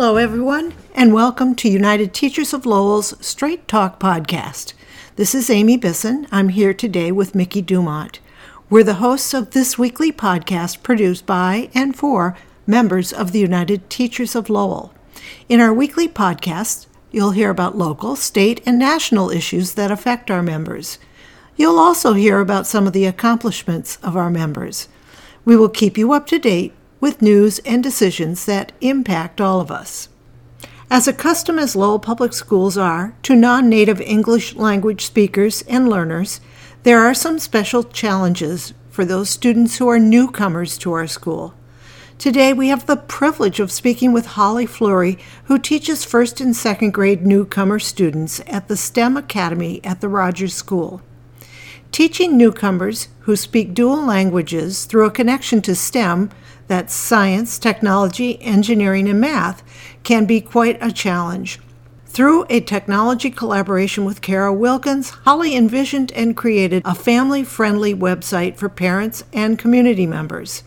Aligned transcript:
Hello, 0.00 0.16
everyone, 0.16 0.72
and 0.94 1.12
welcome 1.12 1.54
to 1.56 1.68
United 1.68 2.14
Teachers 2.14 2.54
of 2.54 2.64
Lowell's 2.64 3.14
Straight 3.20 3.68
Talk 3.68 4.00
podcast. 4.00 4.72
This 5.16 5.34
is 5.34 5.50
Amy 5.50 5.76
Bisson. 5.76 6.26
I'm 6.32 6.48
here 6.48 6.72
today 6.72 7.12
with 7.12 7.34
Mickey 7.34 7.60
Dumont. 7.60 8.18
We're 8.70 8.82
the 8.82 8.94
hosts 8.94 9.34
of 9.34 9.50
this 9.50 9.76
weekly 9.76 10.10
podcast 10.10 10.82
produced 10.82 11.26
by 11.26 11.68
and 11.74 11.94
for 11.94 12.34
members 12.66 13.12
of 13.12 13.32
the 13.32 13.40
United 13.40 13.90
Teachers 13.90 14.34
of 14.34 14.48
Lowell. 14.48 14.94
In 15.50 15.60
our 15.60 15.74
weekly 15.74 16.08
podcast, 16.08 16.86
you'll 17.10 17.32
hear 17.32 17.50
about 17.50 17.76
local, 17.76 18.16
state, 18.16 18.62
and 18.64 18.78
national 18.78 19.28
issues 19.28 19.74
that 19.74 19.90
affect 19.90 20.30
our 20.30 20.42
members. 20.42 20.98
You'll 21.56 21.78
also 21.78 22.14
hear 22.14 22.40
about 22.40 22.66
some 22.66 22.86
of 22.86 22.94
the 22.94 23.04
accomplishments 23.04 23.98
of 24.02 24.16
our 24.16 24.30
members. 24.30 24.88
We 25.44 25.56
will 25.56 25.68
keep 25.68 25.98
you 25.98 26.14
up 26.14 26.26
to 26.28 26.38
date 26.38 26.72
with 27.00 27.22
news 27.22 27.58
and 27.60 27.82
decisions 27.82 28.44
that 28.44 28.72
impact 28.80 29.40
all 29.40 29.60
of 29.60 29.70
us. 29.70 30.08
As 30.90 31.06
accustomed 31.06 31.60
as 31.60 31.76
Lowell 31.76 32.00
Public 32.00 32.32
Schools 32.32 32.76
are 32.76 33.14
to 33.22 33.36
non 33.36 33.68
native 33.68 34.00
English 34.00 34.56
language 34.56 35.06
speakers 35.06 35.62
and 35.62 35.88
learners, 35.88 36.40
there 36.82 37.00
are 37.00 37.14
some 37.14 37.38
special 37.38 37.84
challenges 37.84 38.74
for 38.90 39.04
those 39.04 39.30
students 39.30 39.78
who 39.78 39.88
are 39.88 39.98
newcomers 39.98 40.76
to 40.78 40.92
our 40.92 41.06
school. 41.06 41.54
Today, 42.18 42.52
we 42.52 42.68
have 42.68 42.84
the 42.84 42.96
privilege 42.96 43.60
of 43.60 43.72
speaking 43.72 44.12
with 44.12 44.26
Holly 44.26 44.66
Fleury, 44.66 45.16
who 45.44 45.58
teaches 45.58 46.04
first 46.04 46.40
and 46.40 46.54
second 46.54 46.92
grade 46.92 47.24
newcomer 47.24 47.78
students 47.78 48.42
at 48.46 48.68
the 48.68 48.76
STEM 48.76 49.16
Academy 49.16 49.80
at 49.84 50.00
the 50.00 50.08
Rogers 50.08 50.52
School. 50.52 51.00
Teaching 51.92 52.36
newcomers 52.36 53.08
who 53.20 53.36
speak 53.36 53.74
dual 53.74 54.04
languages 54.04 54.84
through 54.84 55.06
a 55.06 55.10
connection 55.10 55.62
to 55.62 55.74
STEM 55.74 56.30
that's 56.70 56.94
science, 56.94 57.58
technology, 57.58 58.40
engineering, 58.40 59.08
and 59.08 59.20
math, 59.20 59.64
can 60.04 60.24
be 60.24 60.40
quite 60.40 60.78
a 60.80 60.92
challenge. 60.92 61.58
Through 62.06 62.46
a 62.48 62.60
technology 62.60 63.28
collaboration 63.28 64.04
with 64.04 64.22
Kara 64.22 64.52
Wilkins, 64.52 65.10
Holly 65.10 65.56
envisioned 65.56 66.12
and 66.12 66.36
created 66.36 66.82
a 66.84 66.94
family 66.94 67.42
friendly 67.42 67.92
website 67.92 68.56
for 68.56 68.68
parents 68.68 69.24
and 69.32 69.58
community 69.58 70.06
members. 70.06 70.62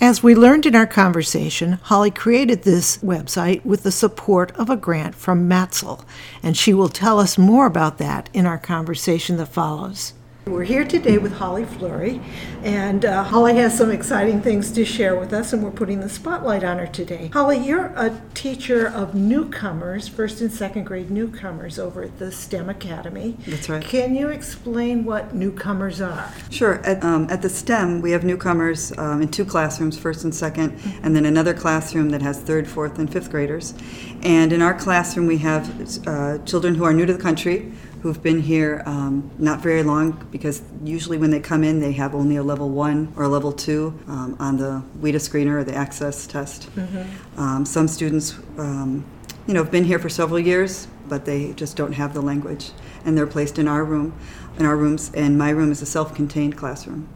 As 0.00 0.22
we 0.22 0.36
learned 0.36 0.64
in 0.64 0.76
our 0.76 0.86
conversation, 0.86 1.72
Holly 1.82 2.12
created 2.12 2.62
this 2.62 2.98
website 2.98 3.64
with 3.64 3.82
the 3.82 3.90
support 3.90 4.52
of 4.52 4.70
a 4.70 4.76
grant 4.76 5.16
from 5.16 5.48
MATSOL, 5.48 6.04
and 6.40 6.56
she 6.56 6.72
will 6.72 6.88
tell 6.88 7.18
us 7.18 7.36
more 7.36 7.66
about 7.66 7.98
that 7.98 8.30
in 8.32 8.46
our 8.46 8.58
conversation 8.58 9.38
that 9.38 9.46
follows. 9.46 10.12
We're 10.48 10.64
here 10.64 10.84
today 10.84 11.18
with 11.18 11.34
Holly 11.34 11.66
Fleury, 11.66 12.22
and 12.62 13.04
uh, 13.04 13.22
Holly 13.22 13.54
has 13.56 13.76
some 13.76 13.90
exciting 13.90 14.40
things 14.40 14.72
to 14.72 14.84
share 14.84 15.14
with 15.14 15.34
us, 15.34 15.52
and 15.52 15.62
we're 15.62 15.70
putting 15.70 16.00
the 16.00 16.08
spotlight 16.08 16.64
on 16.64 16.78
her 16.78 16.86
today. 16.86 17.28
Holly, 17.34 17.58
you're 17.58 17.92
a 17.96 18.18
teacher 18.32 18.88
of 18.88 19.14
newcomers, 19.14 20.08
first 20.08 20.40
and 20.40 20.50
second 20.50 20.84
grade 20.84 21.10
newcomers 21.10 21.78
over 21.78 22.02
at 22.02 22.18
the 22.18 22.32
STEM 22.32 22.70
Academy. 22.70 23.36
That's 23.46 23.68
right. 23.68 23.84
Can 23.84 24.14
you 24.14 24.28
explain 24.28 25.04
what 25.04 25.34
newcomers 25.34 26.00
are? 26.00 26.32
Sure. 26.48 26.76
At, 26.76 27.04
um, 27.04 27.26
at 27.28 27.42
the 27.42 27.50
STEM, 27.50 28.00
we 28.00 28.12
have 28.12 28.24
newcomers 28.24 28.96
um, 28.96 29.20
in 29.20 29.28
two 29.28 29.44
classrooms, 29.44 29.98
first 29.98 30.24
and 30.24 30.32
2nd 30.32 30.70
mm-hmm. 30.70 31.04
and 31.04 31.14
then 31.14 31.26
another 31.26 31.52
classroom 31.52 32.08
that 32.10 32.22
has 32.22 32.40
third, 32.40 32.66
fourth, 32.66 32.98
and 32.98 33.12
fifth 33.12 33.30
graders. 33.30 33.74
And 34.22 34.54
in 34.54 34.62
our 34.62 34.74
classroom, 34.74 35.26
we 35.26 35.38
have 35.38 36.08
uh, 36.08 36.38
children 36.38 36.74
who 36.74 36.84
are 36.84 36.94
new 36.94 37.04
to 37.04 37.12
the 37.12 37.22
country 37.22 37.70
who've 38.02 38.22
been 38.22 38.40
here 38.40 38.82
um, 38.86 39.30
not 39.38 39.60
very 39.60 39.82
long 39.82 40.26
because 40.30 40.62
usually 40.84 41.18
when 41.18 41.30
they 41.30 41.40
come 41.40 41.64
in 41.64 41.80
they 41.80 41.92
have 41.92 42.14
only 42.14 42.36
a 42.36 42.42
level 42.42 42.68
one 42.70 43.12
or 43.16 43.24
a 43.24 43.28
level 43.28 43.52
two 43.52 43.98
um, 44.06 44.36
on 44.38 44.56
the 44.56 44.82
WIDA 45.00 45.18
screener 45.18 45.60
or 45.60 45.64
the 45.64 45.74
access 45.74 46.26
test. 46.26 46.74
Mm-hmm. 46.76 47.40
Um, 47.40 47.64
some 47.64 47.88
students, 47.88 48.38
um, 48.58 49.04
you 49.46 49.54
know, 49.54 49.62
have 49.62 49.72
been 49.72 49.84
here 49.84 49.98
for 49.98 50.08
several 50.08 50.38
years, 50.38 50.86
but 51.08 51.24
they 51.24 51.52
just 51.54 51.76
don't 51.76 51.92
have 51.92 52.14
the 52.14 52.20
language, 52.20 52.70
and 53.04 53.16
they're 53.16 53.26
placed 53.26 53.58
in 53.58 53.66
our 53.66 53.84
room, 53.84 54.14
in 54.58 54.66
our 54.66 54.76
rooms, 54.76 55.10
and 55.14 55.38
my 55.38 55.50
room 55.50 55.72
is 55.72 55.82
a 55.82 55.86
self-contained 55.86 56.56
classroom. 56.56 57.08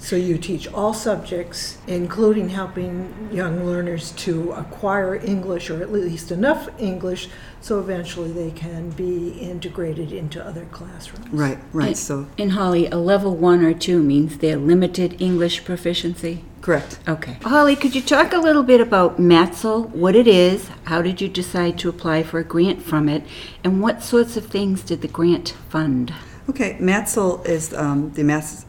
So 0.00 0.16
you 0.16 0.38
teach 0.38 0.66
all 0.72 0.94
subjects, 0.94 1.76
including 1.86 2.48
helping 2.48 3.28
young 3.30 3.64
learners 3.64 4.12
to 4.12 4.50
acquire 4.52 5.14
English 5.14 5.68
or 5.68 5.82
at 5.82 5.92
least 5.92 6.32
enough 6.32 6.68
English 6.80 7.28
so 7.60 7.78
eventually 7.78 8.32
they 8.32 8.50
can 8.50 8.90
be 8.90 9.32
integrated 9.38 10.10
into 10.10 10.44
other 10.44 10.64
classrooms. 10.72 11.28
Right, 11.28 11.58
right. 11.72 11.88
And, 11.88 11.98
so 11.98 12.26
in 12.38 12.50
Holly, 12.50 12.86
a 12.86 12.96
level 12.96 13.36
one 13.36 13.62
or 13.62 13.74
two 13.74 14.02
means 14.02 14.38
they're 14.38 14.56
limited 14.56 15.20
English 15.20 15.64
proficiency. 15.64 16.44
Correct. 16.62 16.98
Okay. 17.06 17.34
Holly, 17.42 17.76
could 17.76 17.94
you 17.94 18.02
talk 18.02 18.32
a 18.32 18.38
little 18.38 18.62
bit 18.62 18.80
about 18.80 19.18
MATSOL, 19.18 19.90
what 19.90 20.16
it 20.16 20.26
is, 20.26 20.68
how 20.84 21.02
did 21.02 21.20
you 21.20 21.28
decide 21.28 21.78
to 21.78 21.88
apply 21.90 22.22
for 22.22 22.38
a 22.38 22.44
grant 22.44 22.82
from 22.82 23.08
it, 23.08 23.22
and 23.62 23.82
what 23.82 24.02
sorts 24.02 24.36
of 24.36 24.46
things 24.46 24.82
did 24.82 25.02
the 25.02 25.08
grant 25.08 25.54
fund? 25.68 26.14
Okay, 26.50 26.76
MATSOL 26.80 27.46
is 27.46 27.72
um, 27.74 28.10
the 28.14 28.24
Mass, 28.24 28.66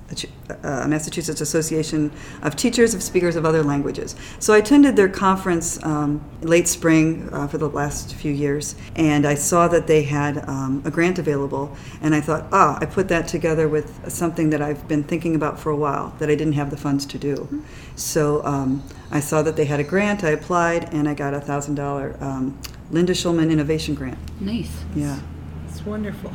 uh, 0.64 0.86
Massachusetts 0.88 1.42
Association 1.42 2.12
of 2.44 2.56
Teachers 2.56 2.94
of 2.94 3.02
Speakers 3.02 3.36
of 3.36 3.44
Other 3.44 3.64
Languages. 3.64 4.16
So 4.38 4.54
I 4.54 4.60
attended 4.60 4.96
their 4.96 5.10
conference 5.10 5.84
um, 5.84 6.24
late 6.42 6.68
spring 6.68 7.28
uh, 7.34 7.48
for 7.48 7.58
the 7.58 7.68
last 7.68 8.14
few 8.14 8.32
years, 8.32 8.76
and 8.96 9.26
I 9.26 9.34
saw 9.34 9.68
that 9.70 9.88
they 9.88 10.04
had 10.04 10.48
um, 10.48 10.84
a 10.86 10.92
grant 10.92 11.18
available, 11.18 11.76
and 12.04 12.14
I 12.14 12.22
thought, 12.22 12.46
ah, 12.52 12.78
I 12.80 12.86
put 12.86 13.08
that 13.08 13.28
together 13.28 13.68
with 13.68 14.12
something 14.12 14.52
that 14.52 14.62
I've 14.62 14.88
been 14.88 15.04
thinking 15.04 15.34
about 15.34 15.60
for 15.60 15.72
a 15.72 15.76
while 15.76 16.14
that 16.20 16.30
I 16.30 16.36
didn't 16.36 16.54
have 16.54 16.70
the 16.70 16.78
funds 16.78 17.04
to 17.08 17.18
do. 17.18 17.36
Mm-hmm. 17.36 17.62
So 17.96 18.46
um, 18.46 18.84
I 19.10 19.22
saw 19.22 19.42
that 19.42 19.56
they 19.56 19.66
had 19.66 19.80
a 19.80 19.84
grant, 19.84 20.24
I 20.24 20.30
applied, 20.30 20.94
and 20.94 21.10
I 21.10 21.16
got 21.16 21.34
a 21.34 21.42
thousand 21.42 21.74
dollar 21.74 22.16
um, 22.22 22.60
Linda 22.92 23.14
Schulman 23.14 23.50
Innovation 23.50 23.96
Grant. 23.96 24.20
Nice. 24.40 24.84
Yeah. 24.96 25.20
It's 25.68 25.84
wonderful. 25.84 26.32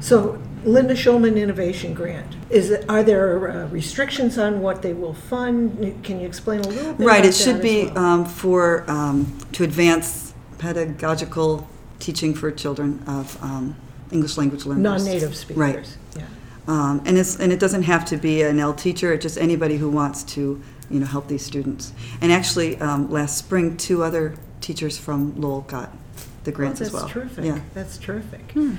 So 0.00 0.42
Linda 0.64 0.94
Schulman 0.94 1.36
Innovation 1.36 1.94
Grant. 1.94 2.36
Is 2.50 2.70
it, 2.70 2.84
are 2.88 3.02
there 3.02 3.50
uh, 3.50 3.66
restrictions 3.68 4.38
on 4.38 4.60
what 4.60 4.82
they 4.82 4.92
will 4.92 5.14
fund? 5.14 6.02
Can 6.04 6.20
you 6.20 6.26
explain 6.26 6.60
a 6.60 6.68
little 6.68 6.94
bit? 6.94 7.06
Right. 7.06 7.24
it 7.24 7.34
should 7.34 7.60
be 7.60 7.86
well? 7.86 7.98
um, 7.98 8.24
for 8.24 8.88
um, 8.90 9.38
to 9.52 9.64
advance 9.64 10.34
pedagogical 10.58 11.68
teaching 11.98 12.34
for 12.34 12.50
children 12.50 13.02
of 13.06 13.42
um, 13.42 13.76
English 14.10 14.36
language 14.36 14.66
learners, 14.66 15.04
non-native 15.04 15.36
speakers. 15.36 15.56
Right. 15.56 15.96
Yeah. 16.16 16.24
Um, 16.68 17.02
and 17.04 17.18
it's 17.18 17.40
and 17.40 17.52
it 17.52 17.58
doesn't 17.58 17.82
have 17.82 18.04
to 18.06 18.16
be 18.16 18.42
an 18.42 18.60
L 18.60 18.72
teacher. 18.72 19.12
It's 19.12 19.22
just 19.22 19.38
anybody 19.38 19.76
who 19.78 19.90
wants 19.90 20.22
to 20.34 20.62
you 20.90 21.00
know 21.00 21.06
help 21.06 21.26
these 21.26 21.44
students. 21.44 21.92
And 22.20 22.30
actually, 22.30 22.80
um, 22.80 23.10
last 23.10 23.36
spring, 23.36 23.76
two 23.76 24.04
other 24.04 24.36
teachers 24.60 24.96
from 24.96 25.40
Lowell 25.40 25.62
got 25.62 25.90
the 26.44 26.52
grants 26.52 26.80
well, 26.80 26.86
as 26.86 26.92
well. 26.92 27.02
That's 27.02 27.12
terrific. 27.12 27.44
Yeah. 27.44 27.60
That's 27.74 27.98
terrific. 27.98 28.52
Hmm. 28.52 28.74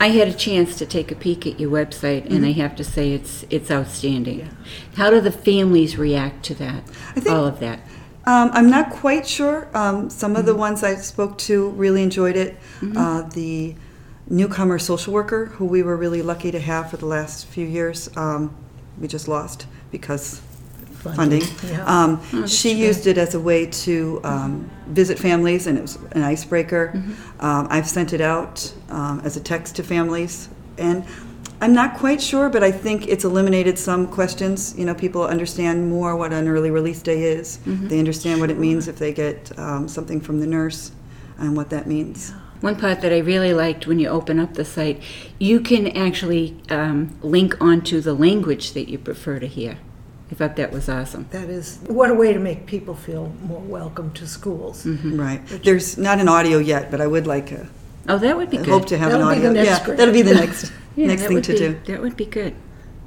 I 0.00 0.08
had 0.08 0.28
a 0.28 0.32
chance 0.32 0.76
to 0.76 0.86
take 0.86 1.12
a 1.12 1.14
peek 1.14 1.46
at 1.46 1.60
your 1.60 1.70
website, 1.70 2.24
and 2.26 2.44
I 2.44 2.50
Mm-hmm. 2.50 2.60
have 2.62 2.74
to 2.76 2.84
say 2.84 3.12
it's 3.12 3.44
it's 3.50 3.70
outstanding. 3.70 4.48
How 4.96 5.10
do 5.10 5.20
the 5.20 5.30
families 5.30 5.98
react 5.98 6.42
to 6.46 6.54
that? 6.54 6.82
I 7.16 7.20
think- 7.20 7.28
all 7.28 7.46
of 7.46 7.60
that. 7.60 7.80
Um, 8.26 8.50
I'm 8.52 8.68
not 8.70 8.90
quite 8.90 9.26
sure. 9.26 9.68
Um, 9.74 10.08
some 10.10 10.36
of 10.36 10.44
the 10.46 10.54
ones 10.54 10.82
I 10.84 10.94
spoke 10.96 11.38
to 11.38 11.70
really 11.70 12.02
enjoyed 12.02 12.36
it. 12.36 12.56
Uh, 12.96 13.22
the 13.22 13.74
newcomer 14.28 14.78
social 14.78 15.12
worker, 15.12 15.46
who 15.46 15.64
we 15.64 15.82
were 15.82 15.96
really 15.96 16.22
lucky 16.22 16.50
to 16.50 16.60
have 16.60 16.90
for 16.90 16.96
the 16.98 17.06
last 17.06 17.46
few 17.46 17.66
years, 17.66 18.08
um, 18.16 18.54
we 19.00 19.08
just 19.08 19.26
lost 19.26 19.66
because 19.90 20.40
funding. 21.02 21.42
Yeah. 21.66 21.84
Um, 21.84 22.20
Oh, 22.32 22.46
she 22.46 22.74
good. 22.74 22.78
used 22.78 23.06
it 23.06 23.18
as 23.18 23.34
a 23.34 23.40
way 23.40 23.66
to 23.66 24.20
um, 24.24 24.70
visit 24.88 25.18
families, 25.18 25.66
and 25.66 25.78
it 25.78 25.82
was 25.82 25.96
an 26.12 26.22
icebreaker. 26.22 26.92
Mm-hmm. 26.94 27.44
Um, 27.44 27.66
I've 27.70 27.88
sent 27.88 28.12
it 28.12 28.20
out 28.20 28.72
um, 28.90 29.20
as 29.24 29.36
a 29.36 29.40
text 29.40 29.76
to 29.76 29.82
families, 29.82 30.48
and 30.78 31.04
I'm 31.62 31.74
not 31.74 31.96
quite 31.98 32.22
sure, 32.22 32.48
but 32.48 32.62
I 32.62 32.72
think 32.72 33.06
it's 33.08 33.24
eliminated 33.24 33.78
some 33.78 34.06
questions. 34.06 34.74
You 34.78 34.86
know, 34.86 34.94
people 34.94 35.24
understand 35.24 35.88
more 35.88 36.16
what 36.16 36.32
an 36.32 36.48
early 36.48 36.70
release 36.70 37.02
day 37.02 37.22
is. 37.24 37.58
Mm-hmm. 37.58 37.88
They 37.88 37.98
understand 37.98 38.40
what 38.40 38.50
it 38.50 38.58
means 38.58 38.88
if 38.88 38.98
they 38.98 39.12
get 39.12 39.58
um, 39.58 39.88
something 39.88 40.20
from 40.20 40.40
the 40.40 40.46
nurse, 40.46 40.92
and 41.38 41.56
what 41.56 41.70
that 41.70 41.86
means. 41.86 42.32
One 42.60 42.76
part 42.76 43.00
that 43.00 43.12
I 43.12 43.18
really 43.18 43.54
liked 43.54 43.86
when 43.86 43.98
you 43.98 44.08
open 44.08 44.38
up 44.38 44.52
the 44.52 44.66
site, 44.66 45.02
you 45.38 45.60
can 45.60 45.86
actually 45.96 46.56
um, 46.68 47.18
link 47.22 47.56
onto 47.58 48.02
the 48.02 48.12
language 48.12 48.72
that 48.74 48.90
you 48.90 48.98
prefer 48.98 49.38
to 49.38 49.46
hear. 49.46 49.78
I 50.30 50.34
thought 50.34 50.56
that 50.56 50.70
was 50.72 50.88
awesome. 50.88 51.26
That 51.30 51.48
is 51.50 51.78
what 51.86 52.10
a 52.10 52.14
way 52.14 52.32
to 52.32 52.38
make 52.38 52.66
people 52.66 52.94
feel 52.94 53.32
more 53.42 53.60
welcome 53.60 54.12
to 54.12 54.26
schools. 54.26 54.84
Mm-hmm. 54.84 55.20
Right. 55.20 55.40
There's 55.64 55.98
not 55.98 56.20
an 56.20 56.28
audio 56.28 56.58
yet, 56.58 56.90
but 56.90 57.00
I 57.00 57.06
would 57.06 57.26
like 57.26 57.50
a, 57.52 57.68
Oh, 58.08 58.18
that 58.18 58.36
would 58.36 58.48
be 58.50 58.58
I 58.58 58.62
good. 58.62 58.70
hope 58.70 58.86
to 58.86 58.98
have 58.98 59.10
That'll 59.10 59.28
an 59.28 59.34
be 59.36 59.40
the 59.42 59.48
audio. 59.50 59.62
next 59.62 59.78
yeah, 59.78 59.84
grant. 59.84 59.98
that'll 59.98 60.14
be 60.14 60.22
the 60.22 60.34
next 60.46 60.72
Yeah, 60.96 61.06
next 61.08 61.24
thing 61.26 61.42
to 61.42 61.52
be, 61.52 61.58
do. 61.58 61.80
That 61.86 62.00
would 62.00 62.16
be 62.16 62.24
good. 62.26 62.54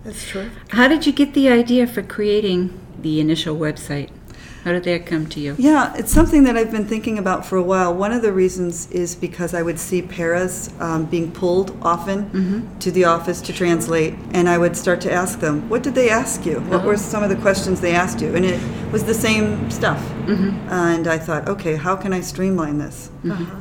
That's 0.03 0.27
true. 0.27 0.49
How 0.69 0.87
did 0.89 1.05
you 1.05 1.13
get 1.13 1.33
the 1.33 1.47
idea 1.49 1.87
for 1.87 2.01
creating 2.03 2.77
the 3.01 3.19
initial 3.21 3.55
website? 3.57 4.09
How 4.63 4.71
did 4.71 4.85
that 4.85 5.05
come 5.05 5.25
to 5.27 5.39
you? 5.41 5.55
Yeah, 5.57 5.93
it's 5.97 6.11
something 6.13 6.43
that 6.43 6.55
I've 6.55 6.71
been 6.71 6.85
thinking 6.85 7.17
about 7.19 7.45
for 7.45 7.57
a 7.57 7.61
while. 7.61 7.93
One 7.93 8.13
of 8.13 8.21
the 8.21 8.31
reasons 8.31 8.89
is 8.91 9.13
because 9.13 9.53
I 9.53 9.61
would 9.61 9.77
see 9.77 10.01
paras 10.01 10.69
um, 10.79 11.05
being 11.05 11.31
pulled 11.31 11.77
often 11.81 12.29
Mm-hmm. 12.29 12.79
to 12.79 12.89
the 12.91 13.03
office 13.05 13.41
to 13.41 13.51
translate, 13.53 14.13
and 14.33 14.47
I 14.47 14.57
would 14.57 14.77
start 14.77 15.01
to 15.01 15.11
ask 15.11 15.39
them, 15.41 15.67
"What 15.69 15.83
did 15.83 15.95
they 15.95 16.09
ask 16.09 16.45
you? 16.45 16.61
What 16.61 16.81
Oh. 16.83 16.87
were 16.87 16.97
some 16.97 17.23
of 17.23 17.29
the 17.29 17.35
questions 17.35 17.81
they 17.81 17.93
asked 17.93 18.21
you?" 18.21 18.33
And 18.35 18.45
it 18.45 18.59
was 18.91 19.03
the 19.03 19.13
same 19.13 19.69
stuff. 19.69 20.01
And 20.69 21.07
I 21.07 21.17
thought, 21.17 21.49
okay, 21.49 21.75
how 21.75 21.95
can 21.97 22.13
I 22.13 22.21
streamline 22.21 22.77
this? 22.77 23.09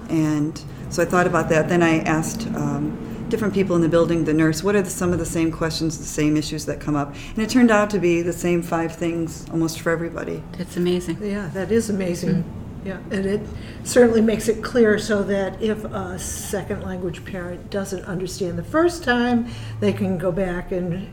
And 0.09 0.61
so 0.91 1.03
I 1.03 1.07
thought 1.07 1.27
about 1.27 1.49
that. 1.49 1.69
Then 1.69 1.83
I 1.83 1.99
asked 2.01 2.47
um, 2.55 2.97
different 3.33 3.55
people 3.55 3.75
in 3.75 3.81
the 3.81 3.89
building, 3.89 4.25
the 4.25 4.35
nurse, 4.35 4.63
what 4.63 4.77
are 4.77 4.83
the, 4.83 4.91
some 4.91 5.11
of 5.13 5.19
the 5.19 5.25
same 5.25 5.51
questions, 5.51 5.97
the 5.99 6.05
same 6.05 6.37
issues 6.37 6.67
that 6.67 6.79
come 6.81 6.95
up? 6.95 7.15
And 7.31 7.39
it 7.39 7.49
turned 7.49 7.71
out 7.71 7.89
to 7.91 7.99
be 7.99 8.21
the 8.21 8.33
same 8.33 8.63
five 8.63 8.95
things 8.95 9.49
almost 9.51 9.81
for 9.81 9.91
everybody. 9.91 10.43
That's 10.59 10.77
amazing. 10.77 11.17
Yeah, 11.23 11.49
that 11.55 11.73
is 11.73 11.89
amazing. 11.89 12.45
Mm-hmm. 12.45 12.87
Yeah, 12.89 12.99
and 13.11 13.25
it 13.25 13.41
certainly 13.85 14.21
makes 14.21 14.49
it 14.49 14.63
clear 14.63 14.99
so 14.99 15.23
that 15.23 15.63
if 15.63 15.83
a 15.85 16.19
second 16.19 16.83
language 16.83 17.25
parent 17.25 17.71
doesn't 17.71 18.05
understand 18.05 18.59
the 18.59 18.65
first 18.65 19.03
time, 19.03 19.49
they 19.81 19.93
can 19.95 20.19
go 20.19 20.31
back 20.31 20.71
and 20.73 21.09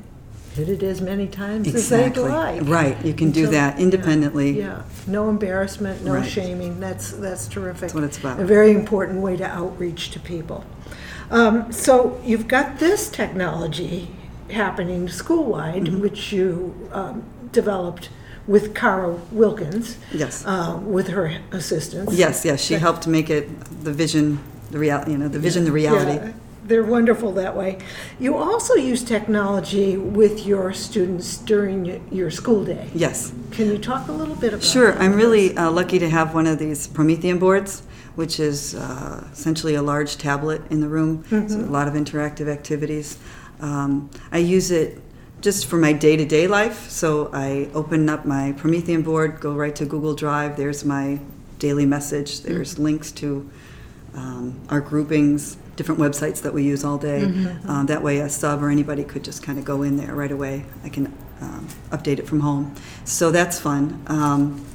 hit 0.55 0.67
it 0.67 0.83
as 0.83 0.99
many 0.99 1.27
times 1.27 1.67
as 1.73 1.87
they'd 1.87 2.07
Exactly. 2.07 2.23
like. 2.29 2.61
Right, 2.67 3.05
you 3.05 3.13
can 3.13 3.31
do 3.31 3.45
Until- 3.45 3.51
that 3.61 3.79
independently. 3.79 4.59
Yeah, 4.59 4.81
no 5.07 5.29
embarrassment, 5.29 6.03
no 6.03 6.15
Right. 6.15 6.29
shaming. 6.29 6.79
That's 6.81 7.11
that's 7.11 7.47
terrific. 7.47 7.81
That's 7.81 7.93
what 7.93 8.03
it's 8.03 8.17
about. 8.17 8.41
A 8.41 8.45
very 8.45 8.71
important 8.71 9.21
way 9.21 9.37
to 9.37 9.45
outreach 9.45 10.09
to 10.11 10.19
people. 10.19 10.65
Um, 11.31 11.71
so 11.71 12.19
you've 12.25 12.47
got 12.47 12.79
this 12.79 13.09
technology 13.09 14.09
happening 14.51 15.07
school-wide, 15.09 15.83
Mm-hmm. 15.83 16.01
which 16.01 16.31
you 16.33 16.89
um, 16.91 17.23
developed 17.51 18.09
with 18.47 18.73
Cara 18.73 19.13
Wilkins. 19.31 19.97
Yes. 20.11 20.43
Uh, 20.45 20.79
with 20.83 21.09
her 21.09 21.39
assistance. 21.51 22.13
Yes, 22.13 22.43
yes, 22.45 22.59
she 22.63 22.73
helped 22.75 23.05
make 23.07 23.29
it 23.29 23.47
the 23.83 23.91
vision, 23.93 24.39
the 24.71 24.79
reality, 24.79 25.11
you 25.11 25.17
know, 25.19 25.27
the 25.27 25.37
vision, 25.39 25.65
the 25.65 25.71
reality. 25.71 26.13
Yeah, 26.13 26.33
they're 26.65 26.83
wonderful 26.83 27.31
that 27.33 27.55
way. 27.55 27.77
You 28.19 28.35
also 28.37 28.73
use 28.75 29.03
technology 29.03 29.97
with 29.97 30.47
your 30.47 30.73
students 30.73 31.37
during 31.37 32.01
your 32.11 32.31
school 32.31 32.63
day. 32.65 32.89
Yes. 32.95 33.31
Can 33.51 33.67
you 33.67 33.77
talk 33.77 34.07
a 34.07 34.11
little 34.11 34.35
bit 34.35 34.53
about 34.53 34.63
Sure, 34.65 34.91
that? 34.91 35.01
I'm 35.01 35.13
really 35.15 35.55
uh, 35.55 35.69
lucky 35.69 35.99
to 35.99 36.09
have 36.09 36.33
one 36.33 36.47
of 36.47 36.57
these 36.57 36.87
Promethean 36.87 37.37
boards, 37.39 37.83
which 38.19 38.37
is 38.37 38.75
uh, 38.75 39.25
essentially 39.31 39.75
a 39.75 39.81
large 39.81 40.17
tablet 40.17 40.61
in 40.69 40.81
the 40.81 40.89
room. 40.89 41.23
So 41.47 41.55
a 41.61 41.71
lot 41.79 41.87
of 41.87 41.93
interactive 41.93 42.49
activities. 42.49 43.17
Um, 43.61 44.09
I 44.29 44.39
use 44.39 44.71
it 44.71 45.01
just 45.39 45.67
for 45.67 45.77
my 45.77 45.93
day-to-day 45.93 46.45
life. 46.47 46.89
So 46.89 47.29
I 47.31 47.69
open 47.73 48.09
up 48.09 48.25
my 48.25 48.51
Promethean 48.57 49.03
board, 49.03 49.39
go 49.39 49.53
right 49.53 49.73
to 49.77 49.85
Google 49.85 50.15
Drive. 50.15 50.57
There's 50.57 50.83
my 50.83 51.21
daily 51.59 51.85
message. 51.85 52.41
There's 52.41 52.77
links 52.77 53.09
to 53.13 53.49
um, 54.15 54.59
our 54.69 54.81
groupings, 54.81 55.55
different 55.77 56.01
websites 56.01 56.41
that 56.41 56.53
we 56.53 56.63
use 56.63 56.83
all 56.83 56.97
day. 56.97 57.23
Um, 57.69 57.85
that 57.85 58.03
way, 58.03 58.19
a 58.19 58.27
sub 58.27 58.61
or 58.61 58.69
anybody 58.69 59.05
could 59.05 59.23
just 59.23 59.41
kind 59.41 59.57
of 59.57 59.63
go 59.63 59.83
in 59.83 59.95
there 59.95 60.13
right 60.13 60.33
away. 60.33 60.65
I 60.83 60.89
can 60.89 61.05
um, 61.39 61.69
update 61.91 62.19
it 62.19 62.27
from 62.27 62.41
home. 62.41 62.75
So 63.05 63.31
that's 63.31 63.61
fun. 63.61 64.03
Um, 64.07 64.65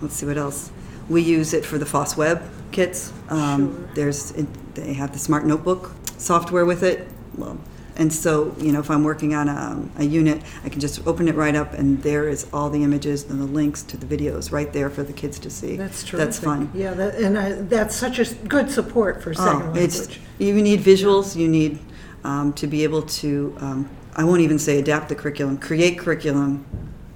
let's 0.00 0.14
see 0.14 0.24
what 0.24 0.38
else. 0.38 0.70
We 1.10 1.20
use 1.20 1.52
it 1.52 1.66
for 1.66 1.76
the 1.76 1.84
FOSS 1.84 2.16
Web 2.16 2.55
kits. 2.76 3.12
Um, 3.30 3.88
There's 3.94 4.32
it, 4.32 4.46
they 4.74 4.92
have 4.94 5.10
the 5.12 5.18
Smart 5.18 5.44
Notebook 5.46 5.92
software 6.18 6.66
with 6.66 6.82
it. 6.82 7.08
Well, 7.38 7.56
and 7.96 8.12
so 8.12 8.54
you 8.58 8.72
know 8.72 8.80
if 8.80 8.90
I'm 8.90 9.04
working 9.04 9.34
on 9.34 9.48
a, 9.48 10.02
a 10.02 10.04
unit, 10.04 10.42
I 10.64 10.68
can 10.68 10.80
just 10.80 11.06
open 11.06 11.28
it 11.28 11.34
right 11.34 11.56
up, 11.56 11.72
and 11.72 12.02
there 12.02 12.28
is 12.28 12.46
all 12.52 12.68
the 12.68 12.82
images 12.84 13.24
and 13.30 13.40
the 13.40 13.46
links 13.60 13.82
to 13.84 13.96
the 13.96 14.06
videos 14.06 14.52
right 14.52 14.70
there 14.72 14.90
for 14.90 15.02
the 15.02 15.14
kids 15.14 15.38
to 15.38 15.50
see. 15.50 15.76
That's 15.76 16.04
true. 16.04 16.18
That's 16.18 16.38
fun. 16.38 16.70
Yeah, 16.74 16.92
that, 16.94 17.14
and 17.14 17.38
I, 17.38 17.52
that's 17.52 17.96
such 17.96 18.18
a 18.18 18.26
good 18.46 18.70
support 18.70 19.22
for 19.22 19.32
second 19.32 19.62
Oh, 19.62 19.80
it's, 19.84 19.98
language. 19.98 20.20
you 20.38 20.62
need 20.62 20.80
visuals, 20.80 21.34
you 21.34 21.48
need 21.48 21.78
um, 22.24 22.52
to 22.54 22.66
be 22.66 22.84
able 22.84 23.02
to, 23.20 23.56
um, 23.60 23.88
I 24.14 24.24
won't 24.24 24.42
even 24.42 24.58
say 24.58 24.78
adapt 24.78 25.08
the 25.08 25.14
curriculum, 25.14 25.56
create 25.58 25.98
curriculum 25.98 26.50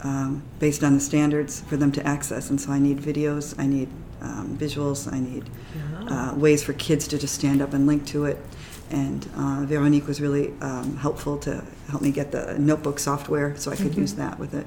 um, 0.02 0.42
based 0.58 0.82
on 0.82 0.94
the 0.94 1.00
standards 1.00 1.60
for 1.68 1.76
them 1.76 1.92
to 1.92 2.06
access. 2.06 2.48
And 2.50 2.58
so 2.58 2.72
I 2.72 2.78
need 2.78 2.98
videos, 2.98 3.54
I 3.58 3.66
need 3.66 3.88
um, 4.20 4.56
visuals, 4.58 5.12
I 5.12 5.18
need 5.20 5.48
uh, 6.08 6.34
ways 6.36 6.62
for 6.62 6.72
kids 6.74 7.06
to 7.08 7.18
just 7.18 7.34
stand 7.34 7.60
up 7.62 7.72
and 7.72 7.86
link 7.86 8.06
to 8.06 8.24
it. 8.24 8.38
And 8.90 9.24
uh, 9.36 9.64
Veronique 9.66 10.06
was 10.08 10.20
really 10.20 10.52
um, 10.60 10.96
helpful 10.96 11.38
to 11.38 11.64
help 11.90 12.02
me 12.02 12.10
get 12.10 12.32
the 12.32 12.56
notebook 12.58 12.98
software 12.98 13.56
so 13.56 13.70
I 13.70 13.76
could 13.76 13.94
use 13.96 14.14
that 14.14 14.38
with 14.38 14.52
it. 14.52 14.66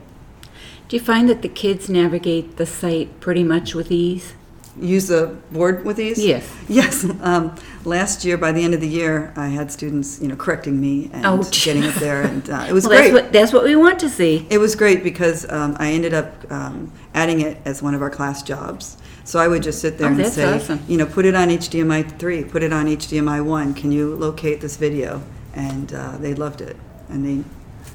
Do 0.87 0.95
you 0.95 1.01
find 1.01 1.27
that 1.29 1.41
the 1.41 1.49
kids 1.49 1.89
navigate 1.89 2.57
the 2.57 2.65
site 2.65 3.19
pretty 3.19 3.43
much 3.43 3.73
with 3.75 3.91
ease? 3.91 4.33
Use 4.79 5.07
the 5.07 5.35
board 5.51 5.85
with 5.85 5.97
these? 5.97 6.23
Yes. 6.23 6.51
Yes. 6.67 7.05
Um, 7.21 7.55
last 7.85 8.25
year, 8.25 8.37
by 8.37 8.51
the 8.51 8.63
end 8.63 8.73
of 8.73 8.81
the 8.81 8.87
year, 8.87 9.31
I 9.35 9.47
had 9.49 9.71
students, 9.71 10.19
you 10.21 10.27
know, 10.27 10.35
correcting 10.35 10.81
me 10.81 11.11
and 11.13 11.25
Oh, 11.25 11.43
getting 11.51 11.83
up 11.83 11.93
there, 11.95 12.23
and 12.23 12.49
uh, 12.49 12.65
it 12.67 12.73
was 12.79 12.87
well, 12.87 12.97
great. 12.97 13.11
That's 13.11 13.23
what, 13.23 13.33
that's 13.33 13.53
what 13.53 13.63
we 13.65 13.75
want 13.75 13.99
to 13.99 14.09
see. 14.09 14.47
it 14.49 14.57
was 14.57 14.75
great 14.75 15.03
because 15.03 15.47
um, 15.51 15.75
I 15.79 15.91
ended 15.91 16.13
up 16.15 16.51
um, 16.51 16.91
adding 17.13 17.41
it 17.41 17.57
as 17.65 17.83
one 17.83 17.93
of 17.93 18.01
our 18.01 18.09
class 18.09 18.41
jobs. 18.41 18.97
So 19.25 19.39
I 19.39 19.47
would 19.47 19.63
just 19.63 19.79
sit 19.79 19.97
there 19.97 20.07
Oh, 20.07 20.11
and 20.11 20.19
that's 20.19 20.33
say, 20.35 20.43
awesome. 20.53 20.81
you 20.87 20.97
know, 20.97 21.05
put 21.05 21.25
it 21.25 21.33
on 21.35 21.47
HDMI 21.49 22.17
three, 22.19 22.43
put 22.43 22.61
it 22.63 22.73
on 22.73 22.87
HDMI 22.87 23.43
one. 23.43 23.73
Can 23.73 23.91
you 23.91 24.15
locate 24.15 24.59
this 24.61 24.75
video? 24.77 25.21
And 25.55 25.93
uh, 25.93 26.17
they 26.17 26.33
loved 26.33 26.61
it, 26.61 26.75
and 27.09 27.25
they 27.25 27.43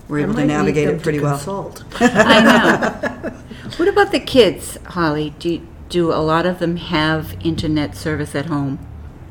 were 0.08 0.20
able 0.20 0.34
to 0.34 0.44
navigate 0.46 0.88
it 0.88 1.02
pretty 1.02 1.18
well. 1.20 1.34
consult. 1.36 1.82
I 2.00 2.40
know. 2.40 3.30
What 3.76 3.88
about 3.88 4.12
the 4.12 4.20
kids, 4.20 4.78
Holly? 4.86 5.34
Do, 5.38 5.60
do 5.88 6.12
a 6.12 6.22
lot 6.22 6.46
of 6.46 6.60
them 6.60 6.76
have 6.76 7.36
internet 7.44 7.96
service 7.96 8.34
at 8.34 8.46
home 8.46 8.78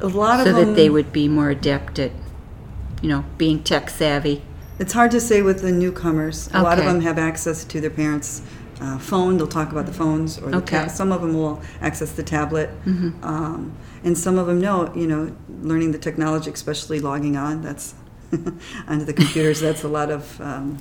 A 0.02 0.08
lot 0.08 0.36
so 0.36 0.42
of 0.42 0.46
them. 0.46 0.56
So 0.56 0.66
that 0.66 0.76
they 0.76 0.90
would 0.90 1.12
be 1.14 1.28
more 1.30 1.50
adept 1.50 2.00
at, 2.00 2.12
you 3.02 3.08
know, 3.10 3.24
being 3.38 3.64
tech 3.64 3.90
savvy? 3.90 4.42
It's 4.78 4.94
hard 4.94 5.10
to 5.12 5.20
say 5.22 5.42
with 5.42 5.62
the 5.62 5.72
newcomers. 5.72 6.50
A 6.54 6.62
lot 6.62 6.78
of 6.78 6.84
Okay. 6.84 6.94
them 6.94 7.02
have 7.02 7.18
access 7.18 7.64
to 7.64 7.80
their 7.82 7.90
parents' 7.90 8.42
uh, 8.82 8.98
phone. 8.98 9.38
They'll 9.38 9.48
talk 9.48 9.72
about 9.72 9.86
the 9.86 9.94
phones 9.94 10.38
or 10.38 10.52
the 10.52 10.58
Okay. 10.58 10.78
tab. 10.78 10.90
Some 10.92 11.12
of 11.12 11.22
them 11.22 11.34
will 11.34 11.62
access 11.82 12.12
the 12.12 12.24
tablet, 12.24 12.70
Mm-hmm. 12.86 13.24
um, 13.24 13.72
and 14.04 14.18
some 14.18 14.38
of 14.38 14.48
them 14.48 14.60
know. 14.62 14.92
You 14.96 15.08
know, 15.08 15.32
learning 15.62 15.92
the 15.92 15.98
technology, 16.00 16.52
especially 16.52 17.00
logging 17.00 17.38
on. 17.38 17.62
That's 17.62 17.96
onto 18.88 19.06
the 19.06 19.14
computers. 19.14 19.60
That's 19.62 19.84
a 19.84 19.88
lot 19.88 20.10
of 20.12 20.40
um, 20.42 20.78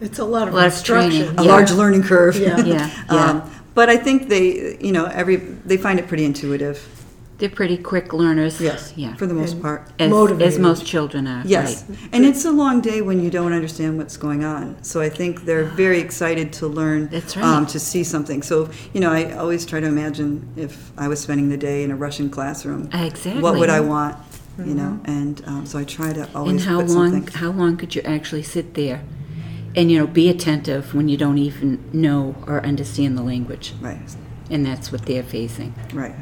It's 0.00 0.18
a 0.18 0.24
lot 0.24 0.48
of 0.48 0.54
A 0.54 0.56
lot 0.56 0.66
of 0.66 0.84
training. 0.84 1.12
instruction. 1.22 1.38
a 1.38 1.42
Yeah. 1.44 1.52
large 1.52 1.70
learning 1.72 2.02
curve. 2.02 2.36
Yeah. 2.36 2.58
Yeah, 2.64 2.90
yeah. 3.10 3.14
um, 3.30 3.50
but 3.74 3.88
I 3.88 3.96
think 3.96 4.28
they, 4.28 4.76
you 4.80 4.92
know, 4.92 5.06
every 5.06 5.36
they 5.36 5.76
find 5.78 5.98
it 5.98 6.06
pretty 6.08 6.24
intuitive. 6.24 6.78
They're 7.42 7.50
pretty 7.50 7.76
quick 7.76 8.12
learners. 8.12 8.60
Yes, 8.60 8.92
Yeah. 8.94 9.16
for 9.16 9.26
the 9.26 9.34
most 9.34 9.54
And- 9.54 9.62
part. 9.62 9.88
as, 9.98 10.06
as 10.06 10.10
motivated. 10.12 10.60
most 10.60 10.86
children 10.86 11.26
are. 11.26 11.42
Yes, 11.44 11.82
Right. 11.88 11.98
and 12.12 12.24
it's 12.24 12.44
a 12.44 12.52
long 12.52 12.80
day 12.80 13.02
when 13.02 13.18
you 13.20 13.30
don't 13.30 13.52
understand 13.52 13.98
what's 13.98 14.16
going 14.16 14.44
on. 14.44 14.76
So 14.82 15.00
I 15.00 15.08
think 15.08 15.44
they're 15.44 15.64
very 15.64 15.98
excited 15.98 16.52
to 16.52 16.68
learn, 16.68 17.08
That's 17.10 17.36
right. 17.36 17.44
um, 17.44 17.66
to 17.66 17.80
see 17.80 18.04
something. 18.04 18.42
So 18.42 18.68
you 18.94 19.00
know, 19.00 19.10
I 19.10 19.32
always 19.32 19.66
try 19.66 19.80
to 19.80 19.88
imagine 19.88 20.46
if 20.54 20.92
I 20.96 21.08
was 21.08 21.18
spending 21.18 21.48
the 21.48 21.56
day 21.56 21.82
in 21.82 21.90
a 21.90 21.96
Russian 21.96 22.30
classroom, 22.30 22.88
Exactly. 22.92 23.42
what 23.42 23.58
would 23.58 23.70
I 23.70 23.80
want? 23.80 24.14
You 24.64 24.74
know, 24.76 25.00
and 25.04 25.42
um, 25.48 25.66
so 25.66 25.80
I 25.80 25.84
try 25.84 26.12
to 26.12 26.28
always 26.36 26.52
And 26.52 26.60
how 26.60 26.80
put 26.82 26.90
long? 26.90 27.10
something. 27.10 27.34
How 27.40 27.50
long 27.50 27.76
could 27.76 27.96
you 27.96 28.02
actually 28.02 28.44
sit 28.44 28.74
there, 28.74 29.00
and 29.74 29.90
you 29.90 29.98
know, 29.98 30.06
be 30.06 30.28
attentive 30.28 30.94
when 30.94 31.08
you 31.08 31.16
don't 31.16 31.38
even 31.38 31.80
know 31.92 32.36
or 32.46 32.64
understand 32.64 33.18
the 33.18 33.22
language? 33.24 33.74
Right, 33.80 33.98
And 34.48 34.64
that's 34.64 34.92
what 34.92 35.06
they're 35.06 35.24
facing. 35.24 35.74
right. 35.92 36.14